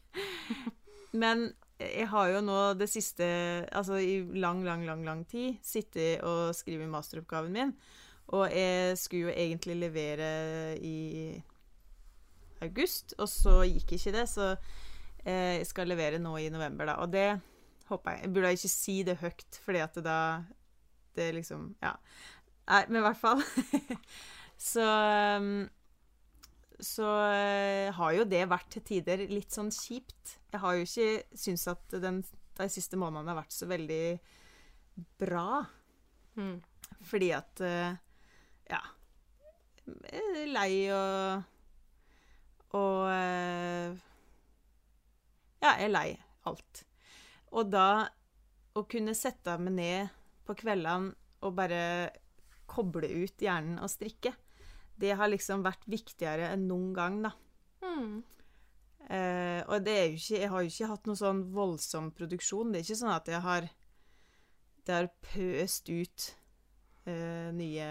[1.19, 1.49] Men
[1.79, 3.27] jeg har jo nå det siste
[3.71, 7.75] Altså i lang, lang, lang, lang tid sittet og skrevet masteroppgaven min.
[8.35, 10.33] Og jeg skulle jo egentlig levere
[10.85, 11.39] i
[12.61, 14.27] august, og så gikk ikke det.
[14.29, 14.51] Så
[15.25, 16.99] eh, jeg skal levere nå i november, da.
[17.01, 17.31] Og det
[17.89, 18.27] håper jeg.
[18.27, 20.21] Jeg burde ikke si det høyt, fordi at det da
[21.17, 21.97] Det liksom Ja.
[22.69, 23.41] Nei, men i hvert fall.
[24.73, 24.85] så
[25.41, 25.69] um,
[26.79, 30.37] Så eh, har jo det vært til tider litt sånn kjipt.
[30.53, 32.21] Jeg har jo ikke syntes at den,
[32.59, 34.03] de siste månedene har vært så veldig
[35.19, 35.65] bra.
[36.39, 36.59] Mm.
[37.09, 37.99] Fordi at eh,
[38.71, 38.83] Ja.
[39.89, 41.45] Jeg er lei og
[42.77, 43.97] Og eh,
[45.65, 46.09] Ja, jeg er lei
[46.47, 46.85] alt.
[47.57, 48.07] Og da
[48.77, 50.13] å kunne sette meg ned
[50.47, 51.81] på kveldene og bare
[52.69, 54.35] koble ut hjernen og strikke,
[54.99, 57.33] det har liksom vært viktigere enn noen gang, da.
[57.85, 58.23] Mm.
[59.09, 62.73] Eh, og det er jo ikke Jeg har jo ikke hatt noen sånn voldsom produksjon.
[62.73, 63.69] Det er ikke sånn at jeg har
[64.85, 66.27] Det har pøst ut
[67.09, 67.87] eh, nye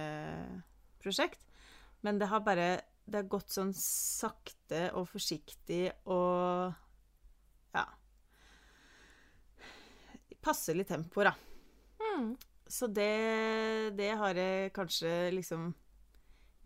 [1.01, 1.41] prosjekt.
[2.05, 2.67] Men det har bare
[3.07, 6.75] Det har gått sånn sakte og forsiktig og
[7.73, 7.87] Ja.
[10.43, 11.33] Passelig tempo, da.
[11.99, 12.35] Mm.
[12.67, 15.71] Så det, det har jeg kanskje liksom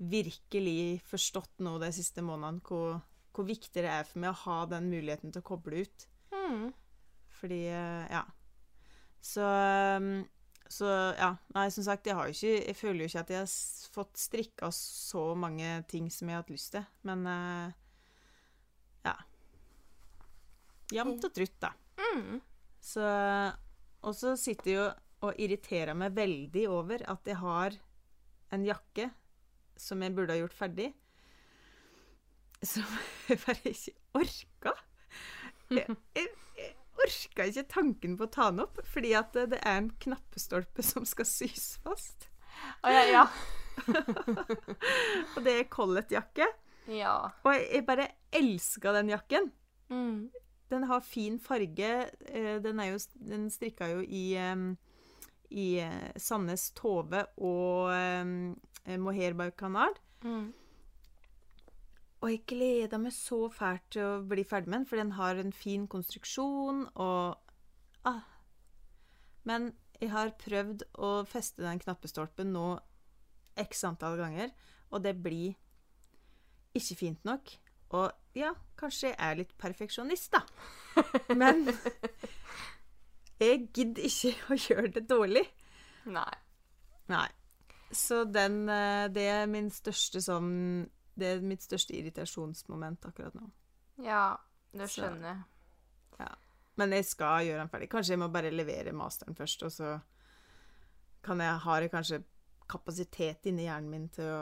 [0.02, 3.02] virkelig forstått nå de siste månedene, hvor,
[3.36, 6.08] hvor viktig det er for meg å ha den muligheten til å koble ut.
[6.34, 6.70] Mm.
[7.42, 8.26] Fordi eh, Ja.
[9.22, 9.46] Så
[10.02, 10.24] um,
[10.72, 11.36] Så ja.
[11.54, 13.52] Nei, som sagt, jeg har jo ikke Jeg føler jo ikke at jeg har
[13.94, 16.88] fått strikka så mange ting som jeg har hatt lyst til.
[17.08, 17.78] Men eh,
[19.06, 19.16] ja.
[20.92, 21.74] Jevnt og trutt, da.
[22.02, 22.42] Mm.
[22.82, 23.06] Så
[24.02, 24.90] Og så sitter jeg jo
[25.22, 27.76] og irriterer meg veldig over at jeg har
[28.56, 29.12] en jakke
[29.82, 30.92] som jeg burde ha gjort ferdig,
[32.62, 32.86] som
[33.30, 34.76] jeg bare ikke orka.
[35.72, 36.28] Jeg, jeg,
[36.60, 40.86] jeg orka ikke tanken på å ta den opp, fordi at det er en knappestolpe
[40.86, 42.28] som skal sys fast.
[42.86, 43.24] Å, ja, ja.
[45.36, 46.48] Og det er colletjakke.
[46.92, 47.16] ja.
[47.46, 49.50] Og jeg, bare elska den jakken.
[49.92, 50.30] Mm.
[50.72, 51.92] Den har fin farge.
[52.30, 54.26] eh, Den, jo, den strikka jo i,
[55.52, 57.90] i eh, Sandnes Tove og
[58.88, 59.36] um, Mohair.
[60.24, 60.52] Mm.
[62.22, 65.40] Og jeg gleder meg så fælt til å bli ferdig med den, for den har
[65.42, 67.38] en fin konstruksjon og
[68.06, 68.22] ah.
[69.44, 69.72] Men
[70.02, 72.68] jeg har prøvd å feste den knappestolpen nå
[73.62, 74.54] x antall ganger,
[74.94, 75.58] og det blir
[76.78, 77.52] ikke fint nok.
[77.98, 80.46] Og ja, kanskje jeg er litt perfeksjonist, da.
[81.42, 81.66] Men
[83.42, 85.44] jeg gidder ikke å gjøre det dårlig.
[86.06, 86.34] Nei.
[87.12, 87.28] Nei.
[87.92, 90.52] Så den eh, Det er min største sånn
[91.16, 93.50] Det er mitt største irritasjonsmoment akkurat nå.
[94.06, 94.38] Ja,
[94.72, 95.42] det skjønner jeg.
[96.80, 97.90] Men jeg skal gjøre den ferdig.
[97.92, 99.90] Kanskje jeg må bare levere masteren først, og så
[101.22, 102.22] kan jeg, har jeg kanskje
[102.72, 104.42] kapasitet inni hjernen min til å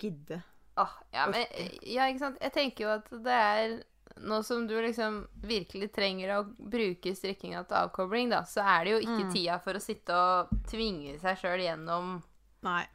[0.00, 0.40] gidde.
[0.80, 1.44] Ah, ja, men,
[1.84, 2.40] ja, ikke sant?
[2.40, 3.76] Jeg tenker jo at det er
[4.18, 8.90] Nå som du liksom virkelig trenger å bruke strikkinga til avkobling, da, så er det
[8.92, 9.32] jo ikke Mm.
[9.32, 12.22] tida for å sitte og tvinge seg sjøl gjennom
[12.62, 12.86] Nei.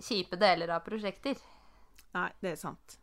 [0.00, 1.36] kjipe deler av prosjekter.
[2.14, 2.98] Nei, det er sant.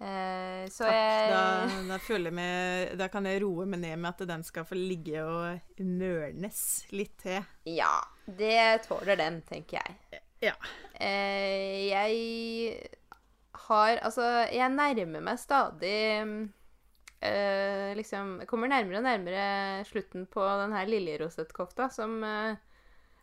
[0.00, 0.92] Eh, så Takk.
[0.94, 4.44] jeg Da, da føler jeg meg Da kan jeg roe meg ned med at den
[4.44, 7.42] skal få ligge og nørnes litt til.
[7.66, 10.20] Ja, det tåler den, tenker jeg.
[10.40, 10.52] Ja.
[10.94, 12.90] Eh, jeg
[13.68, 14.22] har Altså,
[14.54, 16.52] jeg nærmer meg stadig
[17.20, 22.56] eh, Liksom kommer nærmere og nærmere slutten på den her liljerosettkofta som eh,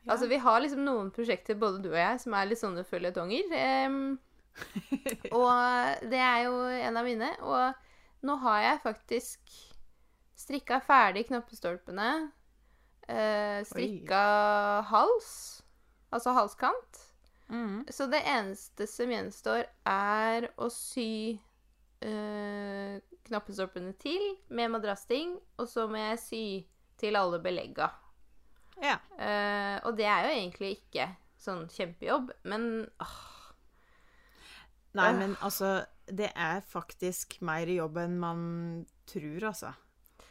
[0.05, 0.11] Ja.
[0.13, 3.49] Altså, vi har liksom noen prosjekter, både du og jeg, som er litt sånne føljetonger.
[3.57, 4.19] em,
[5.33, 7.29] og det er jo en av mine.
[7.41, 9.55] Og nå har jeg faktisk
[10.37, 12.31] strikka ferdig knappestolpene.
[13.09, 14.21] eh, strikka
[14.91, 15.63] hals.
[16.11, 17.01] altså halskant.
[17.49, 17.85] Mm.
[17.89, 21.39] Så det eneste som gjenstår, er å sy
[22.01, 26.41] eh, knappestoppene til med madrassting, og så må jeg sy
[27.01, 27.89] til alle belegga.
[28.81, 28.97] Ja.
[29.15, 31.09] Uh, og det er jo egentlig ikke
[31.39, 33.15] sånn kjempejobb, men åh,
[34.95, 35.17] Nei, Øh.
[35.19, 39.73] men altså Det er faktisk mer jobb enn man tror, altså.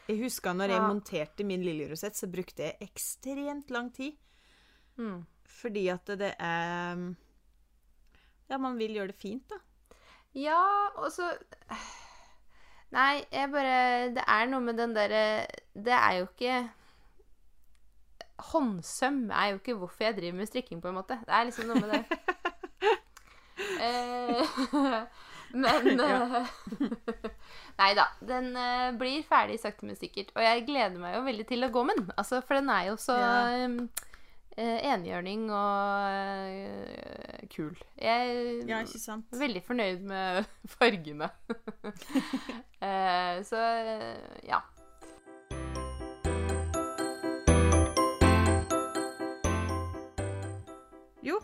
[0.07, 0.87] Jeg husker når jeg Ja.
[0.87, 4.15] monterte min lille rosett, så brukte jeg ekstremt lang tid.
[4.97, 5.25] mm.
[5.45, 7.15] Fordi at det er
[8.49, 9.55] Ja, man vil gjøre det fint, da.
[10.33, 11.31] Ja, og så
[12.93, 13.77] Nei, jeg bare
[14.15, 15.23] Det er noe med den derre
[15.73, 16.59] Det er jo ikke
[18.51, 21.15] Håndsøm er jo ikke hvorfor jeg driver med strikking, på en måte.
[21.23, 22.03] Det er liksom noe med det.
[23.55, 24.47] Eh,
[25.63, 26.33] men eh,
[27.79, 28.05] Nei da.
[28.19, 30.33] Den eh, blir ferdig sakte, men sikkert.
[30.35, 32.11] Og jeg gleder meg jo veldig til å gå med den.
[32.19, 33.39] Altså, for den er jo så Ja.
[34.57, 37.75] Eh, enhjørning og eh, kul.
[38.01, 39.27] Jeg Ja, sant?
[39.35, 40.45] Veldig fornøyd med
[40.77, 41.31] fargene.
[42.85, 43.57] Eh, så
[44.45, 44.59] ja.
[51.25, 51.39] Jo.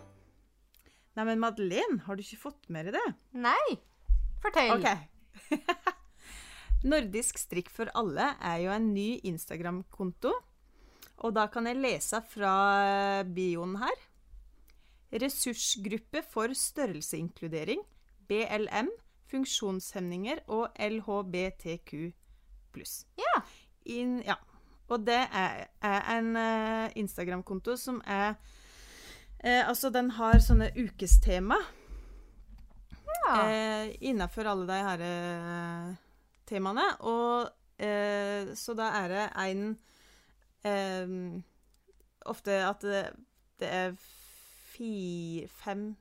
[1.18, 3.08] Nei, men Madeleine, har du ikke fått med deg det?
[3.42, 3.80] Nei,
[4.44, 4.76] fortell.
[4.78, 5.58] Ok.
[6.92, 10.32] Nordisk strikk for alle er jo en ny Instagram-konto.
[11.22, 12.54] Og da kan jeg lese fra
[13.28, 14.06] bioen her.
[15.22, 17.84] Ressursgruppe for størrelseinkludering,
[18.30, 18.90] BLM,
[19.32, 22.14] funksjonshemninger og LHBTQ+.
[23.20, 23.42] Ja.
[23.86, 24.38] In, ja.
[24.92, 28.34] Og det er, er en uh, Instagram-konto som er
[29.44, 31.60] uh, Altså, den har sånne ukestema
[33.22, 33.36] Ja.
[33.36, 35.92] Uh, innafor alle de her eh,
[36.52, 36.86] temaene.
[37.08, 39.66] Og eh, så da er det en
[40.68, 41.16] eh,
[42.30, 43.04] Ofte at det,
[43.62, 43.96] det er
[44.72, 45.92] fire Fem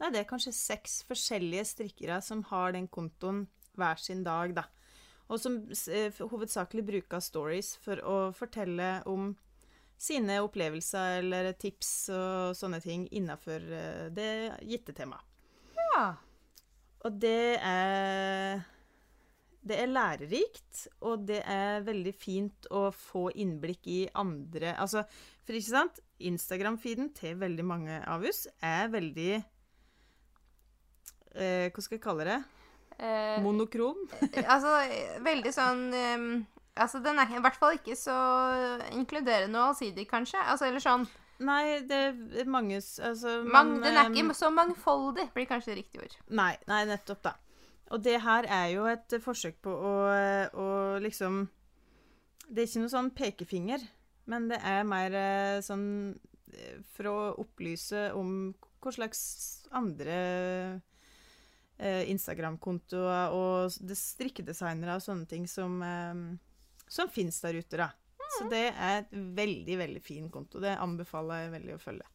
[0.00, 3.44] Nei, det er kanskje seks forskjellige strikkere som har den kontoen
[3.78, 4.64] hver sin dag, da.
[5.30, 9.30] Og som eh, hovedsakelig bruker stories for å fortelle om
[9.96, 14.28] sine opplevelser eller tips og sånne ting innafor eh, det
[14.66, 15.24] gitte temaet.
[15.78, 16.06] ja.
[17.04, 18.62] Og det er
[19.64, 25.04] Det er lærerikt, og det er veldig fint å få innblikk i andre Altså,
[25.46, 26.00] for ikke sant?
[26.20, 29.30] Instagram-feeden til veldig mange av oss er veldig
[31.34, 32.40] eh, Hva skal jeg kalle det?
[32.98, 34.04] Eh, Monokrom?
[34.54, 34.76] altså,
[35.24, 36.28] veldig sånn ehm,
[36.74, 38.14] Altså, den er i hvert fall ikke så
[38.90, 40.40] inkluderende og allsidig, kanskje.
[40.42, 41.04] Altså, eller sånn
[41.44, 42.00] Nei, det
[42.40, 46.06] er mange altså, man, man, Den er eh, ikke så mangfoldig, blir kanskje det riktige
[46.06, 46.14] ord.
[46.30, 47.34] Nei, nei, nettopp, da.
[47.92, 49.92] Og det her er jo et forsøk på å,
[50.56, 50.68] å
[51.04, 51.44] liksom
[52.48, 53.84] Det er ikke noe sånn pekefinger,
[54.30, 55.86] men det er mer eh, sånn
[56.52, 58.52] eh, for å opplyse om
[58.84, 59.22] hva slags
[59.72, 60.16] andre
[61.78, 67.90] eh, Instagram-kontoer og strikkedesignere og sånne ting som, eh, som fins der ute, da.
[68.34, 70.58] Så det er et veldig, veldig fin konto.
[70.62, 72.06] Det anbefaler jeg veldig å følge.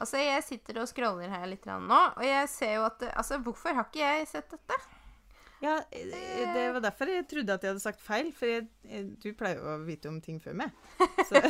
[0.00, 3.76] Altså, jeg sitter og scroller her litt nå, og jeg ser jo at Altså, hvorfor
[3.76, 4.78] har ikke jeg sett dette?
[5.62, 9.08] Ja, eh, det var derfor jeg trodde at jeg hadde sagt feil, for jeg, jeg,
[9.18, 10.74] du pleier jo å vite om ting før meg.
[11.26, 11.40] Så,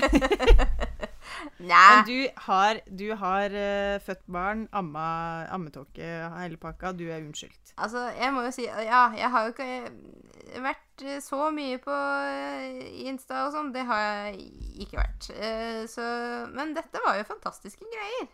[1.61, 5.09] men du har, du har uh, født barn, amma,
[5.53, 6.95] ammetåke, hele pakka.
[6.97, 7.75] Du er unnskyldt.
[7.77, 11.95] Altså, jeg må jo si Ja, jeg har jo ikke vært eh, så mye på
[11.95, 12.79] eh,
[13.11, 13.73] Insta og sånn.
[13.75, 14.49] Det har jeg
[14.87, 15.29] ikke vært.
[15.37, 16.07] Uh, Så
[16.55, 18.31] Men dette var jo fantastiske greier.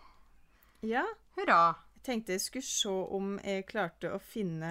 [0.84, 1.02] Ja,
[1.38, 1.74] Hurra.
[1.96, 4.70] jeg tenkte jeg skulle se om jeg klarte å finne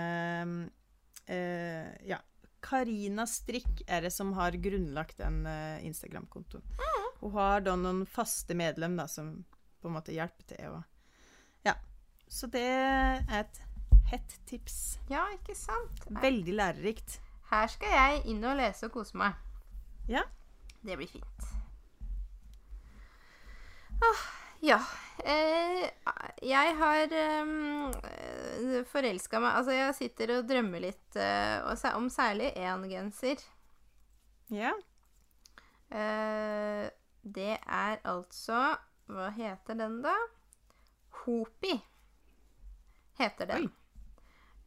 [1.28, 2.20] eh, Ja.
[2.64, 6.64] Karina Strikk er det som har grunnlagt den eh, Instagram-kontoen.
[7.20, 9.34] Hun har da noen faste medlem da, som
[9.84, 10.70] på en måte hjelper til.
[10.72, 10.84] Og,
[11.68, 11.76] ja.
[12.32, 13.60] Så det er et
[14.14, 14.78] hett tips.
[15.12, 16.06] Ja, ikke sant?
[16.24, 17.18] Veldig lærerikt.
[17.52, 19.36] Her skal jeg inn og lese og kose meg.
[20.08, 20.24] Ja.
[20.84, 21.52] Det blir fint.
[24.04, 24.24] Åh,
[24.64, 24.80] ja.
[25.24, 25.84] Eh,
[26.44, 27.92] jeg har um,
[28.90, 33.42] forelska meg Altså, jeg sitter og drømmer litt uh, om særlig én genser.
[34.54, 34.74] Ja.
[35.94, 36.90] Uh,
[37.24, 38.76] det er altså
[39.08, 40.14] Hva heter den, da?
[41.24, 41.76] Hopi
[43.20, 43.70] heter den.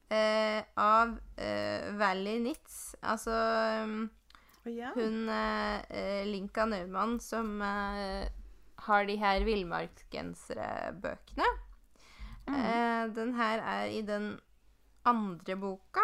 [0.07, 1.17] Uh, av
[1.99, 2.95] Valley Nitz.
[3.03, 3.35] Altså
[3.85, 4.11] um,
[4.65, 4.95] oh, yeah.
[4.95, 5.27] hun
[6.31, 9.45] Linka Naumann som har de her
[12.47, 13.07] villmarksgensere-bøkene.
[13.07, 14.41] Eh, den her er i den
[15.05, 16.01] andre boka.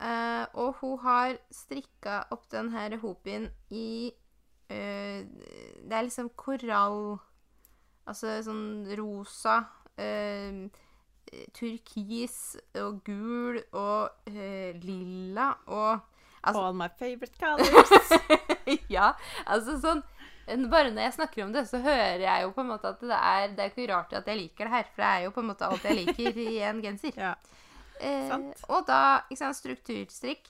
[0.00, 4.12] Eh, og hun har strikka opp den her hopien i
[4.70, 5.26] eh,
[5.84, 7.18] Det er liksom korall
[8.08, 9.58] Altså sånn rosa,
[10.00, 10.70] eh,
[11.54, 16.00] turkis og gul og eh, lilla og
[16.42, 18.16] altså, All my favorite colors.
[18.90, 19.12] Ja,
[19.46, 20.02] altså sånn
[20.46, 23.16] Bare når jeg snakker om det, så hører jeg jo på en måte at det
[23.16, 25.44] er Det er ikke rart at jeg liker det her, for det er jo på
[25.44, 27.20] en måte alt jeg liker i en genser.
[27.26, 27.34] ja.
[28.00, 28.32] Eh,
[28.72, 30.48] og da, ikke sant, strukturstrikk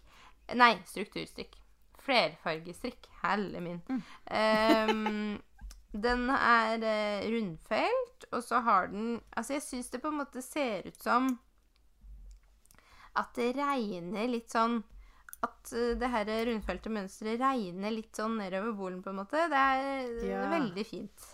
[0.59, 1.55] Nei, strukturstrikk.
[2.03, 3.07] Flerfargestrikk.
[3.23, 3.81] Helle min.
[3.87, 4.01] Mm.
[4.35, 5.39] Ehm,
[5.93, 10.43] den er eh, rundfelt, og så har den Altså, jeg syns det på en måte
[10.43, 11.39] ser ut som
[13.19, 14.81] at det regner litt sånn
[15.43, 19.47] At eh, det her rundfelte mønsteret regner litt sånn nedover bolen, på en måte.
[19.49, 20.43] Det er eh, Ja.
[20.53, 21.29] veldig fint.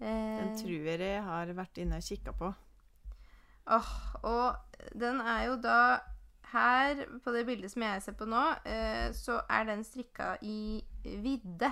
[0.00, 2.48] Den Eh, tror jeg har vært inne og kikka på.
[3.72, 3.92] Åh,
[4.24, 4.56] og
[5.00, 5.76] den er jo da
[6.54, 10.84] Her, på det bildet som jeg ser på nå, eh, så er den strikka i
[11.02, 11.70] vidde.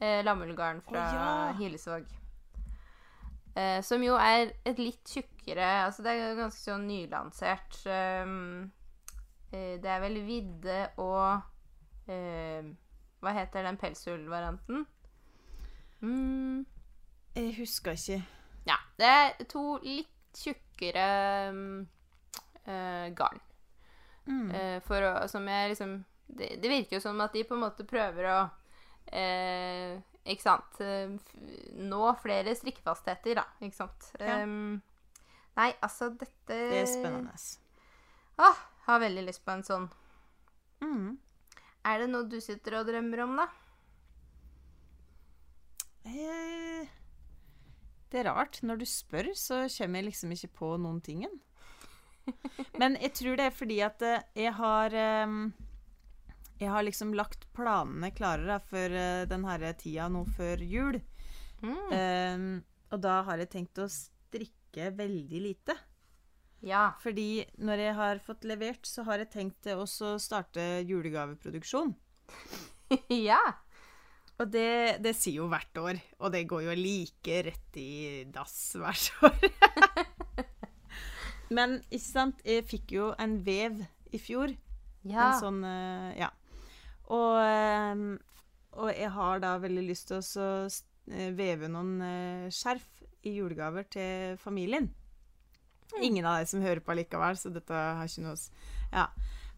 [0.00, 1.52] Eh, lammullgarn fra oh, ja.
[1.58, 2.08] Hilesvåg.
[3.54, 7.78] Eh, som jo er et litt tjukkere Altså det er ganske sånn nylansert.
[7.86, 8.26] eh,
[9.82, 12.66] det er vel vidde og eh,
[13.22, 14.84] Hva heter den pelsullvarianten?
[16.00, 16.66] Mm.
[17.36, 18.20] Jeg husker ikke.
[18.68, 21.06] Ja, det er to litt tjukkere
[21.52, 21.86] mm,
[22.66, 23.40] eh, garn.
[24.26, 24.50] Mm.
[24.50, 25.96] Eh, for å, som jeg liksom
[26.26, 28.38] det, det virker jo som at de på en måte prøver å
[29.14, 29.94] eh,
[30.26, 31.12] Ikke sant eh,
[31.78, 33.44] Nå flere strikkefastheter, da.
[33.62, 34.08] Ikke sant.
[34.18, 34.40] Ja.
[35.56, 37.36] Nei, altså, dette Det er spennende.
[38.42, 39.86] Åh, har veldig lyst på en sånn.
[40.84, 41.16] Mm.
[41.86, 43.46] Er det noe du sitter og drømmer om, da?
[46.06, 46.86] Eh,
[48.10, 48.60] Det er rart.
[48.62, 51.40] Når du spør, så kommer jeg liksom ikke på noen tingen.
[52.80, 55.34] Men jeg tror det er fordi at eh, jeg har eh,
[56.58, 61.02] Jeg har liksom lagt planene klare da, for denne den her tida nå før jul.
[61.60, 61.90] Mm.
[61.92, 62.46] Um,
[62.92, 65.76] og da har jeg tenkt å strikke veldig lite.
[66.66, 66.88] Ja.
[67.02, 71.94] Fordi når jeg har fått levert, så har jeg tenkt å starte julegaveproduksjon.
[73.28, 73.42] ja.
[74.36, 78.58] Og det, det sier jo hvert år, og det går jo like rett i dass
[78.76, 79.46] hvert år.
[81.56, 83.80] Men ikke sant, jeg fikk jo en vev
[84.12, 84.52] i fjor.
[85.06, 85.30] Ja.
[85.30, 86.32] En sånn eh, Ja.
[87.14, 88.00] Og, eh,
[88.76, 92.88] og jeg har da veldig lyst til å eh, veve noen skjerf
[93.26, 94.90] i julegaver til familien.
[96.02, 98.36] Ingen av deg som hører på likevel, så dette har ikke noe
[98.92, 99.06] Ja.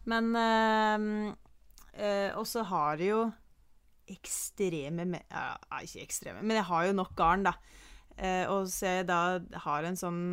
[0.05, 1.35] Men øh,
[1.99, 3.23] øh, Og så har jeg jo
[4.09, 7.53] ekstreme ja, Ikke ekstreme, men jeg har jo nok garn, da.
[8.17, 10.23] Eh, og så jeg da har en sånn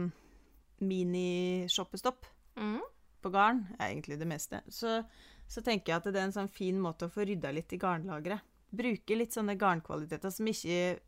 [0.80, 2.26] mini-shoppestopp
[2.56, 2.80] Mm.
[3.22, 5.02] på garn, er egentlig det meste, så,
[5.48, 7.78] så tenker jeg at det er en sånn fin måte å få rydda litt i
[7.78, 8.40] garnlageret.
[8.76, 10.98] Bruke litt sånne garnkvaliteter som ikke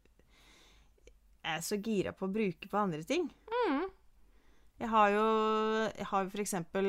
[1.49, 3.30] er så gira på å bruke på andre ting.
[3.49, 3.88] Mm.
[4.78, 5.24] Jeg har jo,
[5.90, 6.88] jeg har for eksempel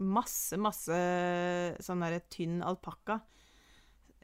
[0.00, 1.00] masse, masse
[1.84, 3.18] sånn der tynn alpakka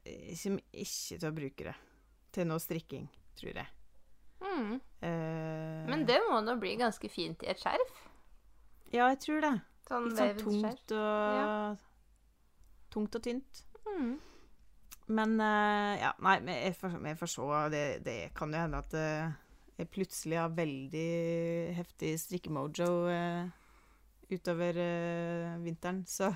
[0.04, 1.76] eh, som ikke til å bruke det
[2.36, 3.68] til noe strikking, tror jeg.
[4.40, 4.74] Mm.
[5.04, 8.02] Eh, Men det må nå bli ganske fint i et skjerf.
[8.92, 9.54] Ja, jeg tror det.
[9.86, 11.84] Sånn Litt sånn tungt og
[12.92, 13.64] Tungt og tynt.
[13.86, 14.14] Mm.
[15.12, 17.48] Men uh, ja, nei, jeg får, jeg får se.
[17.74, 19.26] Det, det kan jo hende at jeg
[19.84, 21.08] plutselig har veldig
[21.76, 23.48] heftig strikkemojo eh,
[24.32, 26.04] utover eh, vinteren.
[26.08, 26.30] Så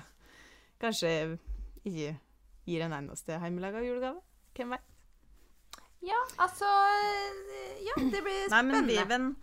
[0.81, 1.39] kanskje
[1.81, 2.13] ikke
[2.69, 4.21] gir en eneste hjemmelaga julegave.
[4.55, 4.87] Hvem veit?
[6.01, 8.81] Ja, altså øh, Ja, det blir spennende.
[8.81, 9.35] Nei, men veven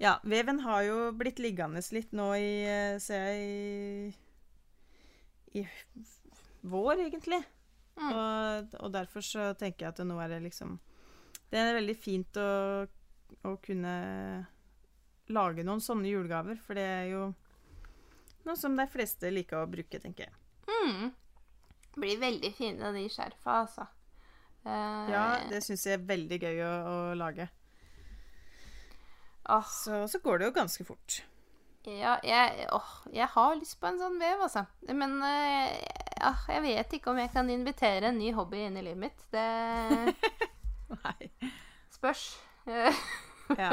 [0.00, 4.14] Ja, veven har jo blitt liggende litt nå i eh, Ser jeg
[5.54, 5.66] i, i
[6.62, 7.40] vår, egentlig.
[7.96, 8.10] Mm.
[8.14, 10.78] Og, og derfor så tenker jeg at nå er det liksom
[11.50, 12.48] Det er veldig fint å,
[13.46, 13.94] å kunne
[15.30, 17.22] lage noen sånne julegaver, for det er jo
[18.48, 20.36] noe som de fleste liker å bruke, tenker jeg.
[20.70, 21.10] Mm.
[22.00, 23.86] Blir veldig fine, de skjerfa, altså.
[24.64, 27.46] Uh, Ja, det syns jeg er veldig gøy å, å lage.
[29.48, 31.22] åh, Så, så går det jo ganske fort.
[31.86, 34.66] ja, jeg, åh, jeg har lyst på en sånn vev, altså.
[34.92, 39.00] Men ja, jeg vet ikke om jeg kan invitere en ny hobby inn i livet
[39.08, 39.24] mitt.
[39.32, 39.46] Det
[41.04, 41.30] Nei.
[41.94, 42.26] spørs.
[43.58, 43.70] Ja.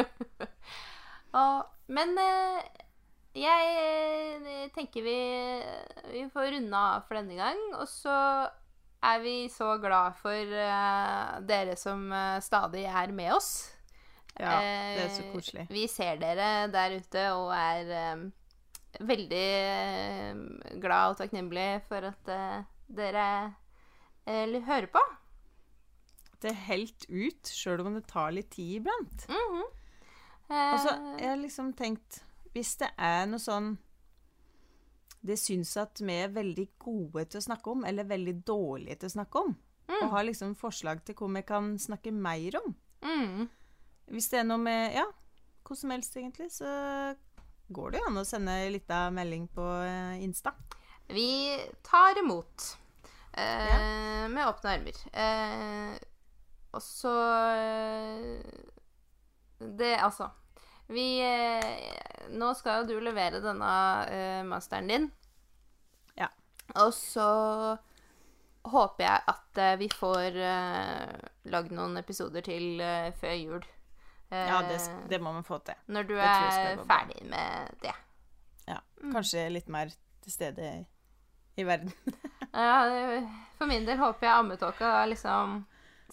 [1.41, 2.61] og, men eh,
[3.37, 5.17] jeg eh, tenker vi,
[6.13, 7.59] vi får runde av for denne gang.
[7.77, 8.15] Og så
[9.07, 12.09] er vi så glad for eh, dere som
[12.43, 13.51] stadig er med oss.
[14.39, 14.57] ja,
[14.97, 15.67] det er så koselig.
[15.73, 18.27] Vi ser dere der ute og er
[18.97, 19.47] veldig
[20.81, 22.35] glad og takknemlig for at
[22.87, 23.29] dere
[24.25, 25.01] hører på.
[26.41, 29.27] Det helt ut, sjøl om det tar litt tid iblant.
[29.29, 29.63] Mhm.
[30.47, 32.21] Og så Eh, jeg har liksom tenkt
[32.53, 33.77] Hvis det er noe sånn
[35.21, 39.09] Det syns at vi er veldig gode til å snakke om, eller veldig dårlige til
[39.09, 39.55] å snakke om,
[39.89, 40.01] Mm.
[40.03, 43.49] og har liksom forslag til hvor vi kan snakke mer om mm.
[44.11, 45.05] Hvis det er noe med Ja,
[45.65, 47.15] hvor som helst, egentlig, så
[47.71, 50.53] går det jo an å sende ei lita melding på eh, Insta.
[51.09, 52.77] Vi tar imot
[53.33, 55.01] eh, med åpne armer.
[55.11, 55.97] Eh,
[56.75, 57.13] og så
[57.55, 58.39] eh,
[59.59, 60.29] Det, altså
[60.91, 63.71] Vi eh, Nå skal jo du levere denne
[64.11, 65.05] eh, masteren din.
[66.19, 66.27] Ja.
[66.83, 67.27] Og så
[68.67, 70.35] håper jeg at vi får
[71.47, 72.81] lagd noen episoder til
[73.15, 73.63] før jul.
[74.27, 75.79] Ja, det, det må vi få til.
[75.87, 77.29] når du er ferdig bra.
[77.31, 77.93] med det.
[78.67, 78.81] Ja.
[79.05, 79.93] Kanskje litt mer
[80.25, 80.83] til stede i,
[81.63, 81.95] i verden.
[82.57, 82.83] Ja,
[83.57, 85.61] for min del håper jeg ammetåka liksom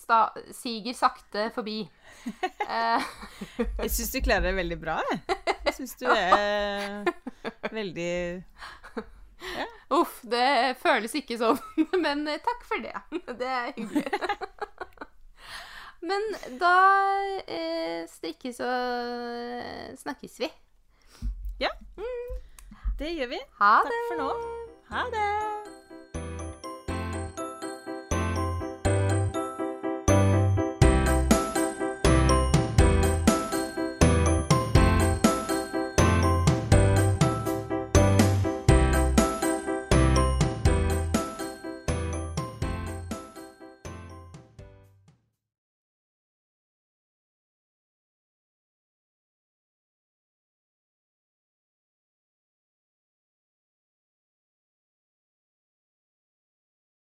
[0.05, 0.21] sta
[0.55, 1.81] siger sakte forbi.
[2.65, 3.03] Eh,
[3.83, 5.19] Jeg syns du klarer det veldig bra, jeg.
[5.67, 7.05] Jeg syns du er
[7.75, 8.15] veldig
[9.93, 10.47] uff, det
[10.81, 11.59] føles ikke sånn.
[12.05, 12.95] Men eh, takk for det.
[13.41, 14.09] Det er hyggelig.
[16.05, 16.25] Men
[16.61, 16.73] da
[17.49, 20.49] eh, strikkes og snakkes vi.
[21.61, 21.71] Ja.
[22.99, 23.41] Det gjør vi.
[23.61, 24.03] Ha Takk det.
[24.09, 24.33] for nå.
[24.93, 25.29] Ha det.